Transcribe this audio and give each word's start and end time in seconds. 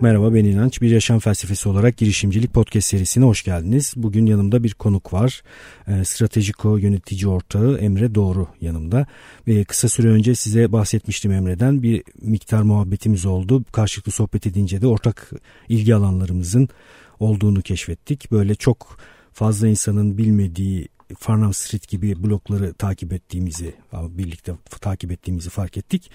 Merhaba 0.00 0.34
ben 0.34 0.44
İnanç. 0.44 0.82
Bir 0.82 0.90
Yaşam 0.90 1.18
Felsefesi 1.18 1.68
olarak 1.68 1.96
girişimcilik 1.96 2.54
podcast 2.54 2.88
serisine 2.88 3.24
hoş 3.24 3.42
geldiniz. 3.42 3.94
Bugün 3.96 4.26
yanımda 4.26 4.64
bir 4.64 4.74
konuk 4.74 5.12
var. 5.12 5.42
E, 5.88 6.04
Stratejiko 6.04 6.76
yönetici 6.76 7.28
ortağı 7.28 7.78
Emre 7.78 8.14
Doğru 8.14 8.48
yanımda. 8.60 9.06
E, 9.46 9.64
kısa 9.64 9.88
süre 9.88 10.08
önce 10.08 10.34
size 10.34 10.72
bahsetmiştim 10.72 11.32
Emre'den. 11.32 11.82
Bir 11.82 12.02
miktar 12.22 12.62
muhabbetimiz 12.62 13.26
oldu. 13.26 13.64
Karşılıklı 13.72 14.12
sohbet 14.12 14.46
edince 14.46 14.80
de 14.80 14.86
ortak 14.86 15.30
ilgi 15.68 15.94
alanlarımızın 15.94 16.68
olduğunu 17.20 17.62
keşfettik. 17.62 18.32
Böyle 18.32 18.54
çok 18.54 18.98
fazla 19.32 19.68
insanın 19.68 20.18
bilmediği 20.18 20.88
Farnham 21.18 21.54
Street 21.54 21.88
gibi 21.88 22.24
blokları 22.24 22.74
takip 22.74 23.12
ettiğimizi, 23.12 23.74
birlikte 23.92 24.52
takip 24.80 25.12
ettiğimizi 25.12 25.50
fark 25.50 25.76
ettik. 25.76 26.10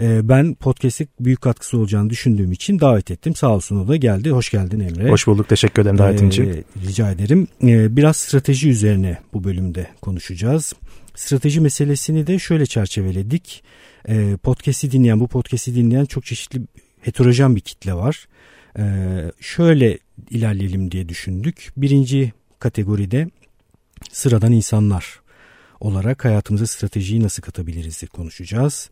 Ee, 0.00 0.28
ben 0.28 0.54
podcast'e 0.54 1.06
büyük 1.20 1.40
katkısı 1.40 1.78
olacağını 1.78 2.10
düşündüğüm 2.10 2.52
için 2.52 2.80
davet 2.80 3.10
ettim. 3.10 3.34
Sağ 3.34 3.54
olsun 3.54 3.76
o 3.76 3.88
da 3.88 3.96
geldi. 3.96 4.30
Hoş 4.30 4.50
geldin 4.50 4.80
Emre. 4.80 5.10
Hoş 5.10 5.26
bulduk. 5.26 5.48
Teşekkür 5.48 5.82
ederim 5.82 5.98
davetin 5.98 6.26
ee, 6.26 6.28
için. 6.28 6.64
Rica 6.86 7.10
ederim. 7.10 7.48
Ee, 7.62 7.96
biraz 7.96 8.16
strateji 8.16 8.68
üzerine 8.68 9.18
bu 9.32 9.44
bölümde 9.44 9.86
konuşacağız. 10.02 10.72
Strateji 11.14 11.60
meselesini 11.60 12.26
de 12.26 12.38
şöyle 12.38 12.66
çerçeveledik. 12.66 13.62
Podcast'i 14.42 14.92
dinleyen, 14.92 15.20
bu 15.20 15.28
podcast'i 15.28 15.74
dinleyen 15.74 16.04
çok 16.04 16.24
çeşitli 16.24 16.60
heterojen 17.00 17.56
bir 17.56 17.60
kitle 17.60 17.94
var. 17.94 18.28
Şöyle 19.40 19.98
ilerleyelim 20.30 20.90
diye 20.90 21.08
düşündük. 21.08 21.72
Birinci 21.76 22.32
kategoride 22.58 23.28
sıradan 24.12 24.52
insanlar 24.52 25.20
olarak 25.80 26.24
hayatımıza 26.24 26.66
stratejiyi 26.66 27.22
nasıl 27.22 27.42
katabiliriz 27.42 28.00
diye 28.00 28.08
konuşacağız. 28.08 28.90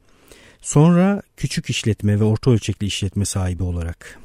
Sonra 0.61 1.23
küçük 1.37 1.71
işletme 1.71 2.21
ve 2.21 2.25
orta 2.25 2.51
ölçekli 2.51 2.87
işletme 2.87 3.25
sahibi 3.25 3.63
olarak 3.63 4.19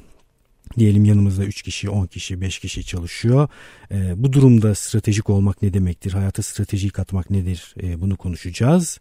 diyelim 0.78 1.04
yanımızda 1.04 1.44
3 1.44 1.62
kişi, 1.62 1.90
10 1.90 2.06
kişi, 2.06 2.40
5 2.40 2.58
kişi 2.58 2.84
çalışıyor. 2.84 3.48
E, 3.90 4.22
bu 4.22 4.32
durumda 4.32 4.74
stratejik 4.74 5.30
olmak 5.30 5.62
ne 5.62 5.74
demektir? 5.74 6.12
Hayata 6.12 6.42
strateji 6.42 6.90
katmak 6.90 7.30
nedir? 7.30 7.74
E, 7.82 8.00
bunu 8.00 8.16
konuşacağız. 8.16 9.00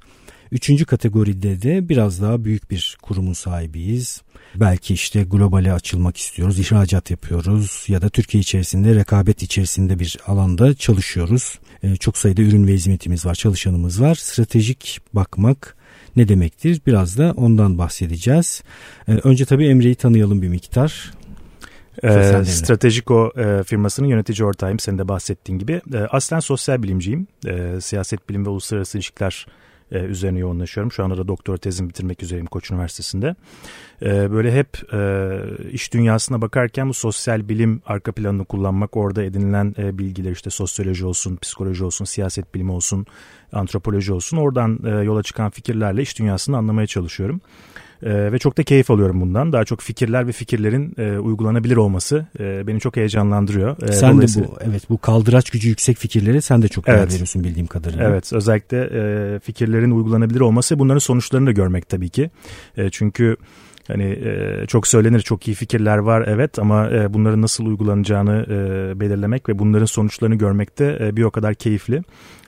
Üçüncü 0.51 0.85
kategoride 0.85 1.61
de 1.61 1.89
biraz 1.89 2.21
daha 2.21 2.43
büyük 2.43 2.71
bir 2.71 2.97
kurumun 3.01 3.33
sahibiyiz. 3.33 4.21
Belki 4.55 4.93
işte 4.93 5.23
globale 5.23 5.73
açılmak 5.73 6.17
istiyoruz, 6.17 6.59
ihracat 6.59 7.11
yapıyoruz 7.11 7.85
ya 7.87 8.01
da 8.01 8.09
Türkiye 8.09 8.41
içerisinde 8.41 8.95
rekabet 8.95 9.43
içerisinde 9.43 9.99
bir 9.99 10.17
alanda 10.27 10.73
çalışıyoruz. 10.73 11.59
Ee, 11.83 11.95
çok 11.95 12.17
sayıda 12.17 12.41
ürün 12.41 12.67
ve 12.67 12.73
hizmetimiz 12.73 13.25
var, 13.25 13.35
çalışanımız 13.35 14.01
var. 14.01 14.15
Stratejik 14.15 14.99
bakmak 15.13 15.75
ne 16.15 16.27
demektir? 16.27 16.81
Biraz 16.87 17.17
da 17.17 17.33
ondan 17.37 17.77
bahsedeceğiz. 17.77 18.63
Ee, 19.07 19.11
önce 19.11 19.45
tabii 19.45 19.67
Emre'yi 19.67 19.95
tanıyalım 19.95 20.41
bir 20.41 20.49
miktar. 20.49 21.11
E, 22.03 22.45
Stratejiko 22.45 23.31
e, 23.37 23.63
firmasının 23.63 24.07
yönetici 24.07 24.45
ortağıyım 24.45 24.79
senin 24.79 24.97
de 24.97 25.07
bahsettiğin 25.07 25.59
gibi. 25.59 25.81
E, 25.93 25.97
aslen 25.97 26.39
sosyal 26.39 26.83
bilimciyim. 26.83 27.27
E, 27.47 27.81
siyaset 27.81 28.29
bilim 28.29 28.45
ve 28.45 28.49
uluslararası 28.49 28.97
ilişkiler 28.97 29.45
e, 29.91 29.99
üzerine 29.99 30.39
yoğunlaşıyorum. 30.39 30.91
Şu 30.91 31.03
anda 31.03 31.17
da 31.17 31.27
doktor 31.27 31.57
tezimi 31.57 31.89
bitirmek 31.89 32.23
üzereyim 32.23 32.45
Koç 32.45 32.71
Üniversitesi'nde. 32.71 33.35
E, 34.01 34.31
böyle 34.31 34.53
hep 34.55 34.93
e, 34.93 35.39
iş 35.71 35.93
dünyasına 35.93 36.41
bakarken 36.41 36.89
bu 36.89 36.93
sosyal 36.93 37.49
bilim 37.49 37.81
arka 37.85 38.11
planını 38.11 38.45
kullanmak, 38.45 38.97
orada 38.97 39.23
edinilen 39.23 39.75
bilgiler 39.77 40.31
işte 40.31 40.49
sosyoloji 40.49 41.05
olsun, 41.05 41.37
psikoloji 41.41 41.83
olsun, 41.83 42.05
siyaset 42.05 42.55
bilimi 42.55 42.71
olsun, 42.71 43.05
antropoloji 43.53 44.13
olsun 44.13 44.37
oradan 44.37 45.01
yola 45.03 45.23
çıkan 45.23 45.49
fikirlerle 45.49 46.01
iş 46.01 46.19
dünyasını 46.19 46.57
anlamaya 46.57 46.87
çalışıyorum. 46.87 47.41
E, 48.03 48.31
ve 48.31 48.39
çok 48.39 48.57
da 48.57 48.63
keyif 48.63 48.91
alıyorum 48.91 49.21
bundan. 49.21 49.53
Daha 49.53 49.65
çok 49.65 49.81
fikirler 49.81 50.27
ve 50.27 50.31
fikirlerin 50.31 50.95
e, 50.97 51.17
uygulanabilir 51.17 51.77
olması 51.77 52.25
e, 52.39 52.67
beni 52.67 52.79
çok 52.79 52.95
heyecanlandırıyor. 52.95 53.83
E, 53.83 53.91
sen 53.91 54.21
de 54.21 54.25
bu 54.35 54.57
evet 54.61 54.89
bu 54.89 54.97
kaldıraç 54.97 55.49
gücü 55.49 55.69
yüksek 55.69 55.97
fikirlere 55.97 56.41
sen 56.41 56.61
de 56.61 56.67
çok 56.67 56.87
değer 56.87 56.97
evet. 56.97 57.13
veriyorsun 57.13 57.43
bildiğim 57.43 57.67
kadarıyla. 57.67 58.09
Evet 58.09 58.33
özellikle 58.33 58.77
e, 58.77 59.39
fikirlerin 59.39 59.91
uygulanabilir 59.91 60.39
olması 60.39 60.79
bunların 60.79 60.99
sonuçlarını 60.99 61.47
da 61.47 61.51
görmek 61.51 61.89
tabii 61.89 62.09
ki. 62.09 62.29
E, 62.77 62.89
çünkü 62.89 63.37
Hani 63.87 64.03
e, 64.03 64.65
çok 64.67 64.87
söylenir 64.87 65.19
çok 65.19 65.47
iyi 65.47 65.53
fikirler 65.53 65.97
var 65.97 66.25
evet 66.27 66.59
ama 66.59 66.91
e, 66.91 67.13
bunların 67.13 67.41
nasıl 67.41 67.65
uygulanacağını 67.65 68.45
e, 68.49 68.99
belirlemek 68.99 69.49
ve 69.49 69.59
bunların 69.59 69.85
sonuçlarını 69.85 70.35
görmek 70.35 70.79
de 70.79 70.97
e, 71.01 71.15
bir 71.15 71.23
o 71.23 71.31
kadar 71.31 71.55
keyifli. 71.55 72.03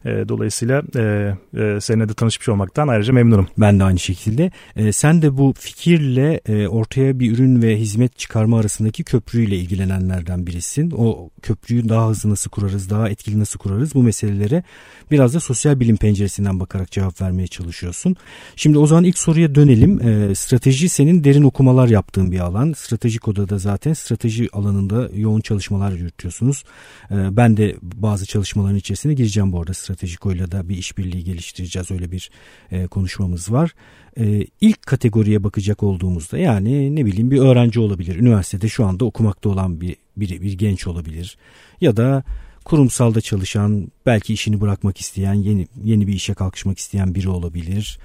E, 0.05 0.29
dolayısıyla 0.29 0.83
e, 0.95 1.35
e, 1.57 1.81
seninle 1.81 2.09
de 2.09 2.13
tanışmış 2.13 2.49
olmaktan 2.49 2.87
ayrıca 2.87 3.13
memnunum. 3.13 3.47
Ben 3.57 3.79
de 3.79 3.83
aynı 3.83 3.99
şekilde. 3.99 4.51
E, 4.75 4.91
sen 4.91 5.21
de 5.21 5.37
bu 5.37 5.53
fikirle 5.57 6.41
e, 6.45 6.67
ortaya 6.67 7.19
bir 7.19 7.31
ürün 7.31 7.61
ve 7.61 7.77
hizmet 7.77 8.17
çıkarma 8.17 8.59
arasındaki 8.59 9.03
köprüyle 9.03 9.55
ilgilenenlerden 9.55 10.47
birisin. 10.47 10.93
O 10.97 11.29
köprüyü 11.41 11.89
daha 11.89 12.09
hızlı 12.09 12.29
nasıl 12.29 12.49
kurarız, 12.49 12.89
daha 12.89 13.09
etkili 13.09 13.39
nasıl 13.39 13.59
kurarız 13.59 13.95
bu 13.95 14.03
meselelere 14.03 14.63
biraz 15.11 15.33
da 15.33 15.39
sosyal 15.39 15.79
bilim 15.79 15.97
penceresinden 15.97 16.59
bakarak 16.59 16.91
cevap 16.91 17.21
vermeye 17.21 17.47
çalışıyorsun. 17.47 18.15
Şimdi 18.55 18.77
o 18.77 18.87
zaman 18.87 19.03
ilk 19.03 19.17
soruya 19.17 19.55
dönelim. 19.55 20.07
E, 20.07 20.35
strateji 20.35 20.89
senin 20.89 21.22
derin 21.23 21.43
okumalar 21.43 21.87
yaptığın 21.87 22.31
bir 22.31 22.39
alan. 22.39 22.73
Stratejik 22.73 23.27
odada 23.27 23.57
zaten 23.57 23.93
strateji 23.93 24.49
alanında 24.53 25.09
yoğun 25.15 25.41
çalışmalar 25.41 25.91
yürütüyorsunuz. 25.91 26.63
E, 27.11 27.37
ben 27.37 27.57
de 27.57 27.75
bazı 27.81 28.25
çalışmaların 28.25 28.77
içerisine 28.77 29.13
gireceğim 29.13 29.51
bu 29.51 29.59
arada 29.59 29.73
Stratejiko'yla 29.73 30.51
da 30.51 30.69
bir 30.69 30.77
işbirliği 30.77 31.23
geliştireceğiz. 31.23 31.91
Öyle 31.91 32.11
bir 32.11 32.31
e, 32.71 32.87
konuşmamız 32.87 33.51
var. 33.51 33.71
E, 34.19 34.45
ilk 34.61 34.81
kategoriye 34.81 35.43
bakacak 35.43 35.83
olduğumuzda 35.83 36.37
yani 36.37 36.95
ne 36.95 37.05
bileyim 37.05 37.31
bir 37.31 37.39
öğrenci 37.39 37.79
olabilir. 37.79 38.15
Üniversitede 38.15 38.69
şu 38.69 38.85
anda 38.85 39.05
okumakta 39.05 39.49
olan 39.49 39.81
bir, 39.81 39.95
bir, 40.17 40.41
bir 40.41 40.53
genç 40.53 40.87
olabilir. 40.87 41.37
Ya 41.81 41.97
da 41.97 42.23
kurumsalda 42.65 43.21
çalışan, 43.21 43.91
belki 44.05 44.33
işini 44.33 44.61
bırakmak 44.61 44.99
isteyen, 44.99 45.33
yeni 45.33 45.67
yeni 45.83 46.07
bir 46.07 46.13
işe 46.13 46.33
kalkışmak 46.33 46.79
isteyen 46.79 47.15
biri 47.15 47.29
olabilir. 47.29 47.99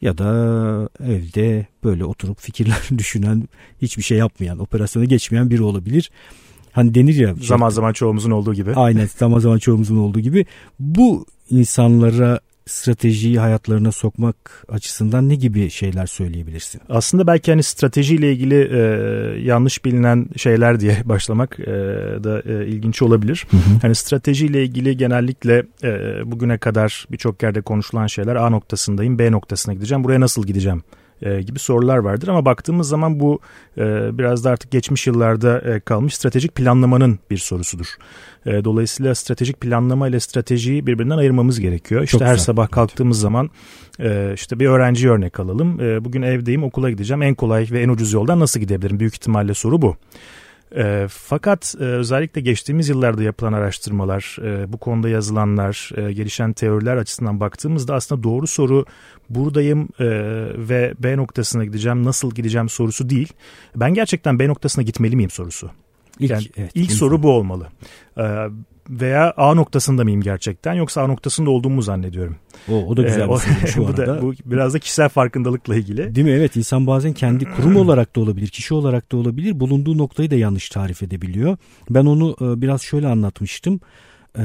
Ya 0.00 0.18
da 0.18 0.28
evde 1.04 1.66
böyle 1.84 2.04
oturup 2.04 2.40
fikirler 2.40 2.88
düşünen, 2.98 3.48
hiçbir 3.82 4.02
şey 4.02 4.18
yapmayan, 4.18 4.58
operasyona 4.58 5.04
geçmeyen 5.04 5.50
biri 5.50 5.62
olabilir. 5.62 6.10
Hani 6.72 6.94
denir 6.94 7.14
ya. 7.14 7.34
Zaman 7.40 7.68
şey, 7.68 7.74
zaman 7.74 7.92
çoğumuzun 7.92 8.30
olduğu 8.30 8.54
gibi. 8.54 8.74
Aynen 8.74 9.08
zaman 9.18 9.38
zaman 9.38 9.58
çoğumuzun 9.58 9.96
olduğu 9.96 10.20
gibi. 10.20 10.46
Bu 10.78 11.26
insanlara 11.50 12.40
stratejiyi 12.70 13.38
hayatlarına 13.38 13.92
sokmak 13.92 14.64
açısından 14.68 15.28
ne 15.28 15.34
gibi 15.34 15.70
şeyler 15.70 16.06
söyleyebilirsin? 16.06 16.80
Aslında 16.88 17.26
belki 17.26 17.50
hani 17.50 17.62
stratejiyle 17.62 18.32
ilgili 18.32 18.68
e, 18.72 18.78
yanlış 19.40 19.84
bilinen 19.84 20.26
şeyler 20.36 20.80
diye 20.80 20.96
başlamak 21.04 21.60
e, 21.60 21.64
da 22.24 22.42
e, 22.46 22.66
ilginç 22.66 23.02
olabilir. 23.02 23.46
Hı 23.50 23.56
hı. 23.56 23.60
Hani 23.82 23.94
stratejiyle 23.94 24.62
ilgili 24.62 24.96
genellikle 24.96 25.62
e, 25.82 25.90
bugüne 26.24 26.58
kadar 26.58 27.06
birçok 27.10 27.42
yerde 27.42 27.60
konuşulan 27.60 28.06
şeyler 28.06 28.36
A 28.36 28.50
noktasındayım, 28.50 29.18
B 29.18 29.32
noktasına 29.32 29.74
gideceğim, 29.74 30.04
buraya 30.04 30.20
nasıl 30.20 30.46
gideceğim 30.46 30.82
e, 31.22 31.42
gibi 31.42 31.58
sorular 31.58 31.96
vardır. 31.98 32.28
Ama 32.28 32.44
baktığımız 32.44 32.88
zaman 32.88 33.20
bu 33.20 33.40
e, 33.78 34.18
biraz 34.18 34.44
da 34.44 34.50
artık 34.50 34.70
geçmiş 34.70 35.06
yıllarda 35.06 35.60
e, 35.60 35.80
kalmış 35.80 36.14
stratejik 36.14 36.54
planlamanın 36.54 37.18
bir 37.30 37.38
sorusudur. 37.38 37.86
E, 38.46 38.64
dolayısıyla 38.64 39.14
stratejik 39.14 39.60
planlama 39.60 40.08
ile 40.08 40.20
stratejiyi 40.20 40.86
birbirinden 40.86 41.18
ayırmamız 41.18 41.60
gerekiyor. 41.60 42.02
İşte 42.02 42.18
Çok 42.18 42.26
her 42.26 42.32
güzel. 42.32 42.44
sabah 42.44 42.70
kalktığımız 42.70 43.20
zaman 43.20 43.50
e, 44.00 44.32
işte 44.34 44.60
bir 44.60 44.66
öğrenci 44.66 45.10
örnek 45.10 45.40
alalım. 45.40 45.80
E, 45.80 46.04
bugün 46.04 46.22
evdeyim 46.22 46.64
okula 46.64 46.90
gideceğim. 46.90 47.22
En 47.22 47.34
kolay 47.34 47.66
ve 47.70 47.80
en 47.82 47.88
ucuz 47.88 48.12
yoldan 48.12 48.40
nasıl 48.40 48.60
gidebilirim? 48.60 49.00
Büyük 49.00 49.14
ihtimalle 49.14 49.54
soru 49.54 49.82
bu. 49.82 49.96
E, 50.76 51.06
fakat 51.10 51.74
e, 51.80 51.84
özellikle 51.84 52.40
geçtiğimiz 52.40 52.88
yıllarda 52.88 53.22
yapılan 53.22 53.52
araştırmalar, 53.52 54.36
e, 54.42 54.72
bu 54.72 54.78
konuda 54.78 55.08
yazılanlar, 55.08 55.90
e, 55.96 56.12
gelişen 56.12 56.52
teoriler 56.52 56.96
açısından 56.96 57.40
baktığımızda 57.40 57.94
aslında 57.94 58.22
doğru 58.22 58.46
soru 58.46 58.84
buradayım 59.30 59.88
e, 59.98 60.06
ve 60.68 60.94
B 60.98 61.16
noktasına 61.16 61.64
gideceğim, 61.64 62.04
nasıl 62.04 62.30
gideceğim 62.30 62.68
sorusu 62.68 63.10
değil. 63.10 63.32
Ben 63.76 63.94
gerçekten 63.94 64.38
B 64.38 64.48
noktasına 64.48 64.84
gitmeli 64.84 65.16
miyim 65.16 65.30
sorusu. 65.30 65.70
İlk, 66.18 66.30
yani 66.30 66.44
evet, 66.56 66.70
ilk 66.74 66.92
soru 66.92 67.22
bu 67.22 67.30
olmalı. 67.30 67.66
Ee, 68.18 68.22
veya 68.90 69.34
A 69.36 69.54
noktasında 69.54 70.04
mıyım 70.04 70.20
gerçekten 70.20 70.74
yoksa 70.74 71.02
A 71.02 71.06
noktasında 71.06 71.50
olduğumu 71.50 71.82
zannediyorum. 71.82 72.36
O, 72.68 72.74
o 72.74 72.96
da 72.96 73.02
güzel 73.02 73.20
ee, 73.20 73.28
bir 73.28 73.36
soru 73.36 73.66
şu 73.66 73.88
bu 73.88 73.96
Da, 73.96 74.22
bu 74.22 74.32
biraz 74.44 74.74
da 74.74 74.78
kişisel 74.78 75.08
farkındalıkla 75.08 75.76
ilgili. 75.76 76.14
Değil 76.14 76.26
mi? 76.26 76.32
Evet 76.32 76.56
insan 76.56 76.86
bazen 76.86 77.12
kendi 77.12 77.44
kurum 77.56 77.76
olarak 77.76 78.16
da 78.16 78.20
olabilir, 78.20 78.48
kişi 78.48 78.74
olarak 78.74 79.12
da 79.12 79.16
olabilir. 79.16 79.60
Bulunduğu 79.60 79.98
noktayı 79.98 80.30
da 80.30 80.34
yanlış 80.34 80.68
tarif 80.68 81.02
edebiliyor. 81.02 81.56
Ben 81.90 82.06
onu 82.06 82.36
e, 82.40 82.62
biraz 82.62 82.82
şöyle 82.82 83.06
anlatmıştım 83.06 83.80
e, 84.38 84.42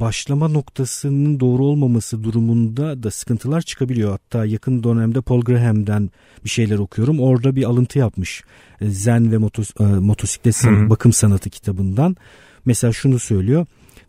başlama 0.00 0.48
noktasının 0.48 1.40
doğru 1.40 1.64
olmaması 1.64 2.24
durumunda 2.24 3.02
da 3.02 3.10
sıkıntılar 3.10 3.60
çıkabiliyor. 3.60 4.10
Hatta 4.10 4.46
yakın 4.46 4.82
dönemde 4.82 5.20
Paul 5.20 5.40
Graham'den 5.40 6.10
bir 6.44 6.50
şeyler 6.50 6.78
okuyorum. 6.78 7.20
Orada 7.20 7.56
bir 7.56 7.64
alıntı 7.64 7.98
yapmış. 7.98 8.42
E, 8.80 8.90
Zen 8.90 9.32
ve 9.32 9.38
motos, 9.38 9.70
e, 9.80 9.84
motosiklet 9.84 10.64
bakım 10.64 11.12
sanatı 11.12 11.50
kitabından. 11.50 12.16
Mesela 12.64 12.92
şunu 12.92 13.18
söylüyor. 13.18 13.66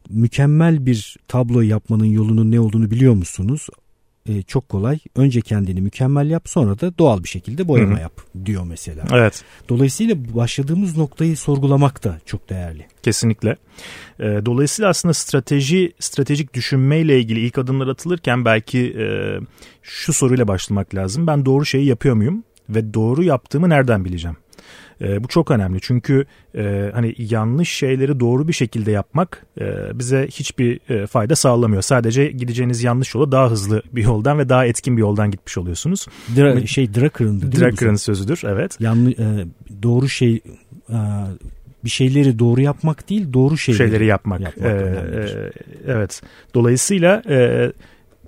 Mükemmel 0.10 0.86
bir 0.86 1.18
tablo 1.28 1.62
yapmanın 1.62 2.06
yolunun 2.06 2.52
ne 2.52 2.60
olduğunu 2.60 2.92
biliyor 2.92 3.14
musunuz? 3.14 3.68
e, 4.30 4.42
çok 4.42 4.70
kolay. 4.70 5.00
Önce 5.16 5.42
kendini 5.42 5.82
mükemmel 5.82 6.30
yap 6.30 6.50
sonra 6.50 6.80
da 6.80 6.98
doğal 6.98 7.24
bir 7.24 7.30
şekilde 7.30 7.68
boyama 7.68 7.94
Hı-hı. 7.94 8.02
yap 8.02 8.22
diyor 8.46 8.64
mesela. 8.64 9.04
Evet. 9.12 9.44
Dolayısıyla 9.70 10.16
başladığımız 10.36 10.98
noktayı 10.98 11.38
sorgulamak 11.38 12.04
da 12.04 12.20
çok 12.26 12.50
değerli. 12.50 12.88
Kesinlikle. 13.04 13.56
E, 14.20 14.26
dolayısıyla 14.26 14.90
aslında 14.90 15.14
strateji, 15.14 15.94
stratejik 16.00 16.54
düşünmeyle 16.54 17.20
ilgili 17.20 17.40
ilk 17.40 17.58
adımlar 17.58 17.88
atılırken 17.88 18.46
belki 18.46 18.80
e, 18.80 19.06
şu 19.82 20.14
soruyla 20.14 20.48
başlamak 20.48 20.96
lazım. 20.96 21.28
Ben 21.28 21.46
doğru 21.46 21.66
şeyi 21.66 21.86
yapıyor 21.86 22.16
muyum? 22.16 22.44
Ve 22.70 22.94
doğru 22.94 23.24
yaptığımı 23.24 23.70
nereden 23.70 24.06
bileceğim? 24.06 24.38
E, 25.02 25.24
bu 25.24 25.28
çok 25.28 25.52
önemli 25.52 25.78
çünkü 25.82 26.26
e, 26.56 26.92
hani 26.94 27.16
yanlış 27.18 27.70
şeyleri 27.70 28.20
doğru 28.20 28.48
bir 28.48 28.54
şekilde 28.54 28.92
yapmak 28.92 29.46
e, 29.62 30.00
bize 30.00 30.28
hiçbir 30.32 30.80
e, 30.90 31.08
fayda 31.08 31.36
sağlamıyor. 31.36 31.82
Sadece 31.82 32.28
gideceğiniz 32.28 32.84
yanlış 32.84 33.16
yola 33.16 33.32
daha 33.32 33.52
hızlı 33.52 33.82
bir 33.92 34.04
yoldan 34.04 34.40
ve 34.40 34.50
daha 34.50 34.66
etkin 34.66 34.98
bir 34.98 35.02
yoldan 35.02 35.32
gitmiş 35.32 35.58
oluyorsunuz. 35.58 36.08
Dra 36.36 36.68
şey 36.68 36.94
Drucker'ın 36.94 37.42
Drucker'ın 37.42 37.96
sözüdür 37.96 38.42
evet. 38.46 38.78
Yanlı, 38.80 39.12
e, 39.12 39.46
doğru 39.84 40.10
şey 40.10 40.42
e, 40.90 40.98
bir 41.84 41.90
şeyleri 41.90 42.40
doğru 42.40 42.62
yapmak 42.62 43.10
değil 43.10 43.34
doğru 43.34 43.58
şeyleri, 43.58 43.78
şeyleri 43.78 44.06
yapmak. 44.06 44.42
yapmak 44.42 44.66
ee, 44.66 45.52
evet. 45.88 46.22
Dolayısıyla 46.54 47.24
e, 47.30 47.72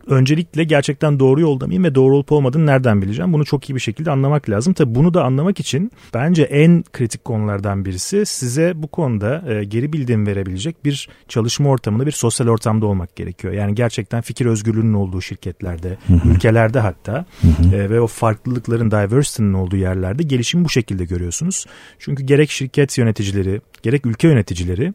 öncelikle 0.08 0.64
gerçekten 0.64 1.20
doğru 1.20 1.42
yolda 1.42 1.68
mıyım 1.68 1.84
ve 1.84 1.96
doğru 1.96 2.16
olup 2.16 2.32
olmadığını 2.32 2.66
nereden 2.66 3.02
bileceğim? 3.02 3.34
Bunu 3.34 3.46
çok 3.46 3.70
iyi 3.70 3.76
bir 3.76 3.80
şekilde 3.80 4.12
anlamak 4.12 4.50
lazım. 4.50 4.74
Tabi 4.74 4.96
bunu 4.96 5.14
da 5.14 5.24
anlamak 5.24 5.60
için 5.60 5.92
bence 6.14 6.44
en 6.44 6.84
kritik 6.94 7.26
konulardan 7.26 7.86
birisi 7.86 8.26
size 8.26 8.74
bu 8.76 8.88
konuda 8.88 9.44
e, 9.54 9.64
geri 9.64 9.94
bildirim 9.94 10.28
verebilecek 10.28 10.86
bir 10.86 11.10
çalışma 11.28 11.70
ortamında 11.70 12.06
bir 12.06 12.12
sosyal 12.12 12.48
ortamda 12.48 12.86
olmak 12.86 13.16
gerekiyor. 13.16 13.54
Yani 13.54 13.76
gerçekten 13.76 14.22
fikir 14.22 14.46
özgürlüğünün 14.46 14.94
olduğu 14.94 15.22
şirketlerde, 15.22 15.98
ülkelerde 16.26 16.80
hatta 16.80 17.26
e, 17.74 17.90
ve 17.90 18.02
o 18.02 18.08
farklılıkların 18.08 18.92
diversity'nin 18.92 19.54
olduğu 19.54 19.76
yerlerde 19.76 20.24
gelişimi 20.24 20.66
bu 20.66 20.70
şekilde 20.70 21.06
görüyorsunuz. 21.06 21.66
Çünkü 22.00 22.24
gerek 22.24 22.52
şirket 22.52 22.98
yöneticileri, 22.98 23.62
gerek 23.84 24.06
ülke 24.06 24.28
yöneticileri 24.28 24.94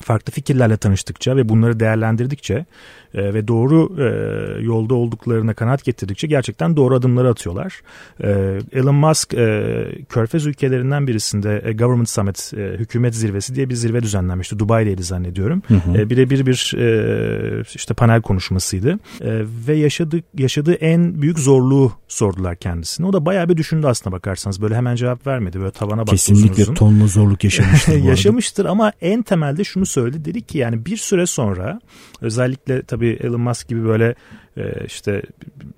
farklı 0.00 0.32
fikirlerle 0.32 0.76
tanıştıkça 0.76 1.36
ve 1.36 1.48
bunları 1.48 1.80
değerlendirdikçe 1.80 2.66
e, 3.14 3.34
ve 3.34 3.48
doğru 3.48 3.92
e, 3.98 4.62
yolda 4.62 4.94
olduklarına 4.94 5.54
kanaat 5.54 5.84
getirdikçe 5.84 6.26
gerçekten 6.26 6.76
doğru 6.76 6.94
adımları 6.94 7.28
atıyorlar. 7.28 7.80
E, 8.22 8.58
Elon 8.72 8.94
Musk 8.94 9.34
e, 9.34 9.86
Körfez 10.08 10.46
ülkelerinden 10.46 11.06
birisinde 11.06 11.62
e, 11.64 11.72
Government 11.72 12.10
Summit 12.10 12.52
e, 12.56 12.78
hükümet 12.78 13.14
zirvesi 13.14 13.54
diye 13.54 13.68
bir 13.68 13.74
zirve 13.74 14.02
düzenlenmişti. 14.02 14.58
Dubai'deydi 14.58 15.02
zannediyorum. 15.02 15.62
E, 15.94 16.10
birebir 16.10 16.46
bir 16.46 16.74
e, 16.78 17.62
işte 17.74 17.94
panel 17.94 18.22
konuşmasıydı 18.22 18.98
e, 19.20 19.42
ve 19.68 19.74
yaşadığı 19.74 20.20
yaşadığı 20.38 20.74
en 20.74 21.22
büyük 21.22 21.38
zorluğu 21.38 21.92
sordular 22.08 22.56
kendisine. 22.56 23.06
O 23.06 23.12
da 23.12 23.26
bayağı 23.26 23.48
bir 23.48 23.56
düşündü 23.56 23.86
aslında 23.86 24.16
bakarsanız. 24.16 24.62
Böyle 24.62 24.76
hemen 24.76 24.96
cevap 24.96 25.26
vermedi. 25.26 25.60
Böyle 25.60 25.70
tavana 25.70 26.00
baktı 26.00 26.10
Kesinlikle 26.10 26.62
uzun 26.62 26.74
tonla 26.74 27.06
zorluk 27.06 27.44
yaşamıştır 27.44 27.92
Yaşamıştır 28.04 28.64
ama 28.64 28.92
en 29.00 29.22
temelde 29.22 29.64
şunu 29.64 29.86
söyledi. 29.88 30.24
Dedi 30.24 30.42
ki 30.42 30.58
yani 30.58 30.86
bir 30.86 30.96
süre 30.96 31.26
sonra 31.26 31.80
özellikle 32.20 32.82
tabii 32.82 33.18
Elon 33.20 33.40
Musk 33.40 33.68
gibi 33.68 33.84
böyle 33.84 34.14
e, 34.56 34.84
işte 34.86 35.22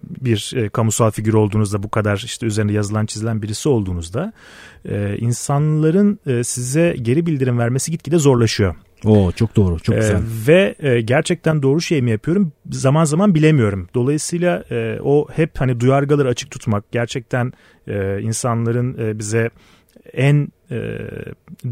bir 0.02 0.52
e, 0.56 0.68
kamusal 0.68 1.10
figür 1.10 1.34
olduğunuzda 1.34 1.82
bu 1.82 1.90
kadar 1.90 2.22
işte 2.24 2.46
üzerinde 2.46 2.72
yazılan 2.72 3.06
çizilen 3.06 3.42
birisi 3.42 3.68
olduğunuzda 3.68 4.32
e, 4.84 5.16
insanların 5.18 6.18
size 6.42 6.96
geri 7.02 7.26
bildirim 7.26 7.58
vermesi 7.58 7.90
gitgide 7.90 8.18
zorlaşıyor. 8.18 8.74
Oo 9.04 9.32
çok 9.32 9.56
doğru, 9.56 9.80
çok 9.80 9.96
güzel. 9.96 10.14
Ee, 10.14 10.20
ve 10.46 10.74
e, 10.78 11.00
gerçekten 11.00 11.62
doğru 11.62 11.80
şey 11.80 12.02
mi 12.02 12.10
yapıyorum? 12.10 12.52
Zaman 12.70 13.04
zaman 13.04 13.34
bilemiyorum. 13.34 13.88
Dolayısıyla 13.94 14.64
e, 14.70 14.98
o 15.02 15.26
hep 15.32 15.60
hani 15.60 15.80
duyargaları 15.80 16.28
açık 16.28 16.50
tutmak, 16.50 16.92
gerçekten 16.92 17.52
e, 17.88 18.20
insanların 18.22 18.98
e, 18.98 19.18
bize 19.18 19.50
en 20.12 20.48
e, 20.70 20.98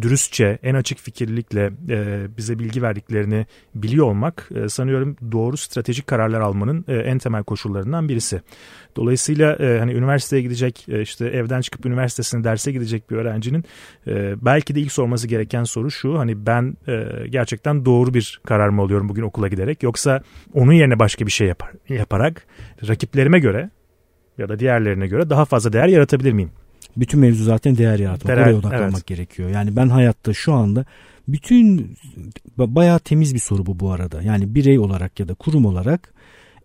dürüstçe, 0.03 0.59
en 0.63 0.75
açık 0.75 0.99
fikirlilikle 0.99 1.71
e, 1.89 2.27
bize 2.37 2.59
bilgi 2.59 2.83
verdiklerini 2.83 3.47
biliyor 3.75 4.07
olmak 4.07 4.49
e, 4.55 4.69
sanıyorum 4.69 5.17
doğru 5.33 5.57
stratejik 5.57 6.07
kararlar 6.07 6.41
almanın 6.41 6.85
e, 6.89 6.97
en 6.97 7.19
temel 7.19 7.45
koşullarından 7.45 8.09
birisi. 8.09 8.41
Dolayısıyla 8.97 9.57
e, 9.57 9.79
hani 9.79 9.93
üniversiteye 9.93 10.43
gidecek, 10.43 10.89
e, 10.89 11.03
işte 11.03 11.27
evden 11.27 11.61
çıkıp 11.61 11.87
üniversitesine 11.87 12.45
derse 12.45 12.73
gidecek 12.73 13.11
bir 13.11 13.17
öğrencinin 13.17 13.65
e, 14.07 14.35
belki 14.45 14.75
de 14.75 14.81
ilk 14.81 14.93
sorması 14.93 15.29
gereken 15.29 15.65
soru 15.65 15.91
şu. 15.91 16.19
Hani 16.19 16.47
ben 16.47 16.77
e, 16.89 17.07
gerçekten 17.29 17.85
doğru 17.85 18.15
bir 18.15 18.41
karar 18.47 18.69
mı 18.69 18.83
alıyorum 18.83 19.09
bugün 19.09 19.23
okula 19.23 19.49
giderek 19.49 19.83
yoksa 19.83 20.23
onun 20.55 20.73
yerine 20.73 20.99
başka 20.99 21.27
bir 21.27 21.31
şey 21.31 21.49
yapar, 21.49 21.71
yaparak 21.89 22.47
rakiplerime 22.89 23.39
göre 23.39 23.71
ya 24.39 24.49
da 24.49 24.59
diğerlerine 24.59 25.07
göre 25.07 25.31
daha 25.31 25.45
fazla 25.45 25.73
değer 25.73 25.89
yaratabilir 25.89 26.33
miyim? 26.33 26.51
Bütün 27.01 27.21
mevzu 27.21 27.45
zaten 27.45 27.77
değer 27.77 27.99
yaratmak. 27.99 28.37
Değer, 28.37 28.47
Oraya 28.47 28.57
odaklanmak 28.57 28.93
evet. 28.93 29.07
gerekiyor. 29.07 29.51
Yani 29.51 29.77
ben 29.77 29.89
hayatta 29.89 30.35
şu 30.35 30.53
anda 30.53 30.85
bütün 31.29 31.97
bayağı 32.57 32.99
temiz 32.99 33.35
bir 33.35 33.41
soru 33.41 33.67
bu 33.67 33.81
bu 33.81 33.93
arada. 33.93 34.23
Yani 34.23 34.55
birey 34.55 34.79
olarak 34.79 35.21
ya 35.21 35.29
da 35.29 35.35
kurum 35.35 35.65
olarak 35.65 36.15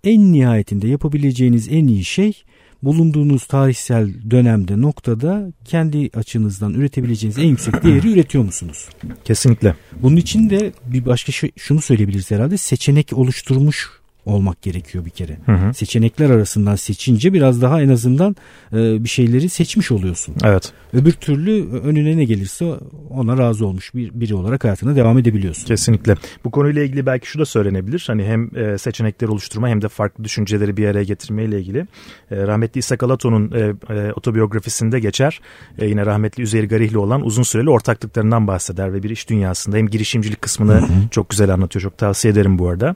en 0.04 0.34
nihayetinde 0.34 0.88
yapabileceğiniz 0.88 1.68
en 1.72 1.88
iyi 1.88 2.04
şey 2.04 2.44
bulunduğunuz 2.84 3.46
tarihsel 3.46 4.14
dönemde 4.32 4.82
noktada 4.82 5.52
kendi 5.66 6.10
açınızdan 6.14 6.74
üretebileceğiniz 6.74 7.38
en 7.38 7.48
yüksek 7.48 7.84
değeri 7.84 8.14
üretiyor 8.14 8.44
musunuz? 8.44 8.90
Kesinlikle. 9.26 9.76
Bunun 10.02 10.16
için 10.16 10.50
de 10.50 10.72
bir 10.86 11.06
başka 11.06 11.32
şey, 11.32 11.52
şunu 11.58 11.82
söyleyebiliriz 11.82 12.32
herhalde 12.32 12.58
seçenek 12.58 13.14
oluşturmuş 13.14 13.90
olmak 14.26 14.62
gerekiyor 14.62 15.06
bir 15.06 15.10
kere. 15.10 15.38
Hı 15.46 15.52
hı. 15.52 15.74
Seçenekler 15.74 16.30
arasından 16.30 16.76
seçince 16.76 17.34
biraz 17.34 17.62
daha 17.62 17.82
en 17.82 17.90
azından 17.90 18.36
e, 18.74 19.04
bir 19.04 19.10
şeyleri 19.10 19.50
seçmiş 19.50 19.92
oluyorsun. 19.92 20.36
Evet. 20.44 20.74
Öbür 20.94 21.12
türlü 21.12 21.80
önüne 21.80 22.18
ne 22.18 22.24
gelirse 22.24 22.66
ona 23.10 23.38
razı 23.38 23.66
olmuş 23.66 23.96
bir 23.96 24.12
biri 24.14 24.36
olarak 24.36 24.64
hayatına 24.64 24.96
devam 24.96 25.18
edebiliyorsun. 25.18 25.66
Kesinlikle. 25.66 26.16
Bu 26.46 26.52
konuyla 26.52 26.84
ilgili 26.84 27.06
belki 27.06 27.28
şu 27.28 27.40
da 27.40 27.46
söylenebilir. 27.46 28.04
Hani 28.08 28.24
hem 28.24 28.58
e, 28.58 28.78
seçenekleri 28.78 29.32
oluşturma 29.32 29.70
hem 29.70 29.82
de 29.82 29.88
farklı 29.88 30.24
düşünceleri 30.24 30.78
bir 30.78 30.88
araya 30.88 31.04
getirme 31.04 31.44
ile 31.44 31.60
ilgili. 31.60 31.88
E, 32.32 32.48
rahmetli 32.48 32.80
İshak 32.80 33.04
Alato'nun 33.04 33.52
e, 33.52 33.60
e, 33.94 34.14
otobiyografisinde 34.14 35.00
geçer. 35.00 35.42
E, 35.80 35.86
yine 35.88 36.06
rahmetli 36.06 36.44
Üzeyir 36.44 36.70
Garihli 36.70 36.98
olan 36.98 37.26
uzun 37.26 37.44
süreli 37.44 37.70
ortaklıklarından 37.70 38.48
bahseder 38.48 38.94
ve 38.94 39.04
bir 39.04 39.10
iş 39.10 39.30
dünyasında 39.30 39.78
hem 39.78 39.88
girişimcilik 39.88 40.42
kısmını 40.42 40.74
hı 40.74 40.78
hı. 40.78 41.10
çok 41.12 41.30
güzel 41.30 41.54
anlatıyor. 41.54 41.84
Çok 41.84 41.98
tavsiye 41.98 42.32
ederim 42.32 42.60
bu 42.60 42.68
arada. 42.70 42.96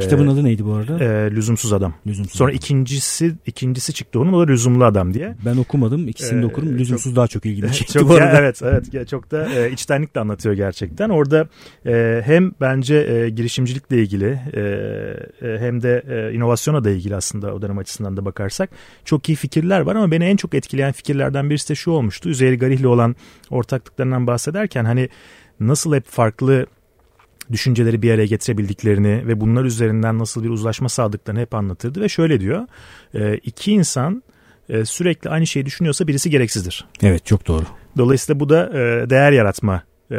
Kitabın 0.00 0.28
adı 0.28 0.44
ne? 0.44 0.51
Neydi 0.52 0.66
bu 0.66 0.72
arada? 0.74 1.04
E, 1.04 1.30
lüzumsuz 1.30 1.72
adam. 1.72 1.94
Lüzumsuz 2.06 2.38
Sonra 2.38 2.50
adam. 2.50 2.56
ikincisi 2.56 3.34
ikincisi 3.46 3.92
çıktı 3.92 4.20
onun 4.20 4.32
o 4.32 4.40
da 4.40 4.46
lüzumlu 4.46 4.84
adam 4.84 5.14
diye. 5.14 5.36
Ben 5.44 5.56
okumadım 5.56 6.08
ikisini 6.08 6.38
ee, 6.38 6.42
de 6.42 6.46
okurum. 6.46 6.78
Lüzumsuz 6.78 7.12
çok, 7.12 7.16
daha 7.16 7.26
çok 7.26 7.46
ilgili 7.46 7.72
çekti 7.72 7.92
çok, 7.92 8.08
bu 8.08 8.14
arada. 8.14 8.24
Ya, 8.24 8.40
evet 8.40 8.62
evet 8.62 9.08
çok 9.08 9.30
da 9.30 9.48
e, 9.54 9.70
içtenlikle 9.70 10.20
anlatıyor 10.20 10.54
gerçekten. 10.54 11.08
Orada 11.08 11.48
e, 11.86 12.22
hem 12.24 12.52
bence 12.60 12.94
e, 12.96 13.30
girişimcilikle 13.30 14.02
ilgili 14.02 14.40
e, 14.52 14.60
e, 15.48 15.58
hem 15.58 15.82
de 15.82 16.02
e, 16.08 16.34
inovasyona 16.34 16.84
da 16.84 16.90
ilgili 16.90 17.16
aslında 17.16 17.54
o 17.54 17.62
dönem 17.62 17.78
açısından 17.78 18.16
da 18.16 18.24
bakarsak 18.24 18.70
çok 19.04 19.28
iyi 19.28 19.36
fikirler 19.36 19.80
var 19.80 19.96
ama 19.96 20.10
beni 20.10 20.24
en 20.24 20.36
çok 20.36 20.54
etkileyen 20.54 20.92
fikirlerden 20.92 21.50
birisi 21.50 21.68
de 21.68 21.74
şu 21.74 21.90
olmuştu. 21.90 22.28
Üzeyir 22.28 22.58
Garih'le 22.58 22.84
olan 22.84 23.16
ortaklıklarından 23.50 24.26
bahsederken 24.26 24.84
hani 24.84 25.08
nasıl 25.60 25.94
hep 25.94 26.06
farklı 26.06 26.66
düşünceleri 27.52 28.02
bir 28.02 28.10
araya 28.10 28.26
getirebildiklerini 28.26 29.26
ve 29.26 29.40
bunlar 29.40 29.64
üzerinden 29.64 30.18
nasıl 30.18 30.44
bir 30.44 30.48
uzlaşma 30.48 30.88
sağladıklarını 30.88 31.40
hep 31.40 31.54
anlatırdı 31.54 32.00
ve 32.00 32.08
şöyle 32.08 32.40
diyor. 32.40 32.66
E, 33.14 33.36
iki 33.36 33.72
insan 33.72 34.22
e, 34.68 34.84
sürekli 34.84 35.30
aynı 35.30 35.46
şeyi 35.46 35.66
düşünüyorsa 35.66 36.06
birisi 36.06 36.30
gereksizdir. 36.30 36.84
Evet 37.02 37.26
çok 37.26 37.46
doğru. 37.46 37.64
Dolayısıyla 37.98 38.40
bu 38.40 38.48
da 38.48 38.68
e, 38.68 39.10
değer 39.10 39.32
yaratma 39.32 39.82
e, 40.10 40.16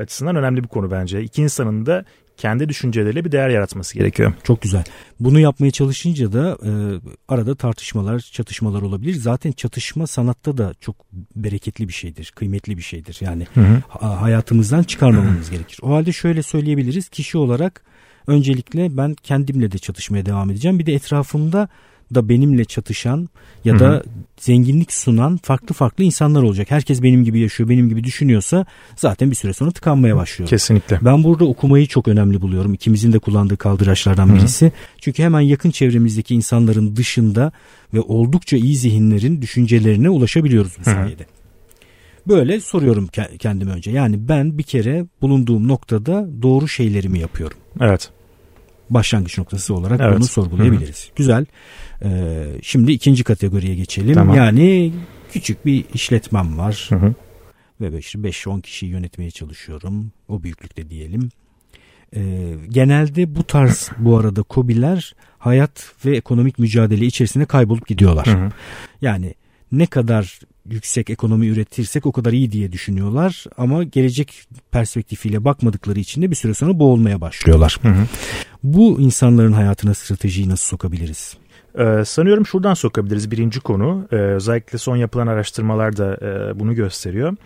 açısından 0.00 0.36
önemli 0.36 0.62
bir 0.62 0.68
konu 0.68 0.90
bence. 0.90 1.22
İki 1.22 1.42
insanın 1.42 1.86
da 1.86 2.04
kendi 2.36 2.68
düşünceleriyle 2.68 3.24
bir 3.24 3.32
değer 3.32 3.48
yaratması 3.48 3.94
gerekiyor. 3.94 4.32
Çok 4.44 4.62
güzel. 4.62 4.84
Bunu 5.20 5.40
yapmaya 5.40 5.70
çalışınca 5.70 6.32
da 6.32 6.58
e, 6.64 6.70
arada 7.28 7.54
tartışmalar, 7.54 8.20
çatışmalar 8.20 8.82
olabilir. 8.82 9.14
Zaten 9.14 9.52
çatışma 9.52 10.06
sanatta 10.06 10.58
da 10.58 10.74
çok 10.80 10.96
bereketli 11.36 11.88
bir 11.88 11.92
şeydir, 11.92 12.32
kıymetli 12.36 12.76
bir 12.76 12.82
şeydir. 12.82 13.18
Yani 13.20 13.46
hı 13.54 13.60
hı. 13.60 14.06
hayatımızdan 14.06 14.82
çıkarmamamız 14.82 15.50
gerekir. 15.50 15.78
O 15.82 15.90
halde 15.90 16.12
şöyle 16.12 16.42
söyleyebiliriz. 16.42 17.08
Kişi 17.08 17.38
olarak 17.38 17.82
öncelikle 18.26 18.96
ben 18.96 19.14
kendimle 19.14 19.72
de 19.72 19.78
çatışmaya 19.78 20.26
devam 20.26 20.50
edeceğim. 20.50 20.78
Bir 20.78 20.86
de 20.86 20.94
etrafımda 20.94 21.68
da 22.14 22.28
benimle 22.28 22.64
çatışan 22.64 23.28
ya 23.64 23.78
da 23.78 23.88
Hı-hı. 23.88 24.02
zenginlik 24.40 24.92
sunan 24.92 25.36
farklı 25.36 25.74
farklı 25.74 26.04
insanlar 26.04 26.42
olacak. 26.42 26.70
Herkes 26.70 27.02
benim 27.02 27.24
gibi 27.24 27.40
yaşıyor, 27.40 27.68
benim 27.68 27.88
gibi 27.88 28.04
düşünüyorsa 28.04 28.66
zaten 28.96 29.30
bir 29.30 29.36
süre 29.36 29.52
sonra 29.52 29.70
tıkanmaya 29.70 30.16
başlıyor. 30.16 30.48
Kesinlikle. 30.48 30.98
Ben 31.02 31.24
burada 31.24 31.44
okumayı 31.44 31.86
çok 31.86 32.08
önemli 32.08 32.40
buluyorum. 32.40 32.74
İkimizin 32.74 33.12
de 33.12 33.18
kullandığı 33.18 33.56
kaldıraçlardan 33.56 34.34
birisi. 34.34 34.66
Hı-hı. 34.66 34.72
Çünkü 35.00 35.22
hemen 35.22 35.40
yakın 35.40 35.70
çevremizdeki 35.70 36.34
insanların 36.34 36.96
dışında 36.96 37.52
ve 37.94 38.00
oldukça 38.00 38.56
iyi 38.56 38.76
zihinlerin 38.76 39.42
düşüncelerine 39.42 40.10
ulaşabiliyoruz 40.10 40.72
bu 40.80 40.84
sayede. 40.84 41.22
Hı-hı. 41.22 41.36
Böyle 42.28 42.60
soruyorum 42.60 43.08
kendime 43.38 43.72
önce. 43.72 43.90
Yani 43.90 44.28
ben 44.28 44.58
bir 44.58 44.62
kere 44.62 45.06
bulunduğum 45.22 45.68
noktada 45.68 46.28
doğru 46.42 46.68
şeylerimi 46.68 47.18
yapıyorum. 47.18 47.58
Evet. 47.80 48.10
Başlangıç 48.90 49.38
noktası 49.38 49.74
olarak 49.74 50.00
evet. 50.00 50.16
bunu 50.16 50.24
sorgulayabiliriz. 50.24 51.06
Hı-hı. 51.06 51.14
Güzel. 51.16 51.46
Ee, 52.04 52.46
şimdi 52.62 52.92
ikinci 52.92 53.24
kategoriye 53.24 53.74
geçelim. 53.74 54.14
Tamam. 54.14 54.36
Yani 54.36 54.92
küçük 55.32 55.66
bir 55.66 55.84
işletmem 55.94 56.58
var. 56.58 56.86
Hı-hı. 56.88 57.14
Ve 57.80 57.98
işte 57.98 58.18
5-10 58.18 58.62
kişiyi 58.62 58.86
yönetmeye 58.86 59.30
çalışıyorum. 59.30 60.12
O 60.28 60.42
büyüklükte 60.42 60.90
diyelim. 60.90 61.30
Ee, 62.16 62.54
genelde 62.68 63.34
bu 63.34 63.44
tarz 63.44 63.90
bu 63.98 64.18
arada 64.18 64.42
kobiler 64.42 65.14
hayat 65.38 65.92
ve 66.04 66.16
ekonomik 66.16 66.58
mücadele 66.58 67.06
içerisinde 67.06 67.44
kaybolup 67.44 67.86
gidiyorlar. 67.86 68.26
Hı 68.26 68.30
hı. 68.30 68.50
Yani 69.02 69.34
ne 69.72 69.86
kadar 69.86 70.40
yüksek 70.70 71.10
ekonomi 71.10 71.46
üretirsek 71.46 72.06
o 72.06 72.12
kadar 72.12 72.32
iyi 72.32 72.52
diye 72.52 72.72
düşünüyorlar 72.72 73.44
ama 73.56 73.84
gelecek 73.84 74.34
perspektifiyle 74.70 75.44
bakmadıkları 75.44 75.98
için 75.98 76.22
de 76.22 76.30
bir 76.30 76.36
süre 76.36 76.54
sonra 76.54 76.78
boğulmaya 76.78 77.20
başlıyorlar. 77.20 77.78
Hı 77.82 77.88
hı. 77.88 78.06
Bu 78.62 79.00
insanların 79.00 79.52
hayatına 79.52 79.94
stratejiyi 79.94 80.48
nasıl 80.48 80.66
sokabiliriz? 80.66 81.36
Ee, 81.78 82.04
sanıyorum 82.04 82.46
şuradan 82.46 82.74
sokabiliriz 82.74 83.30
birinci 83.30 83.60
konu. 83.60 84.08
Ee, 84.12 84.16
özellikle 84.16 84.78
son 84.78 84.96
yapılan 84.96 85.26
araştırmalar 85.26 85.96
da 85.96 86.16
e, 86.22 86.60
bunu 86.60 86.74
gösteriyor. 86.74 87.36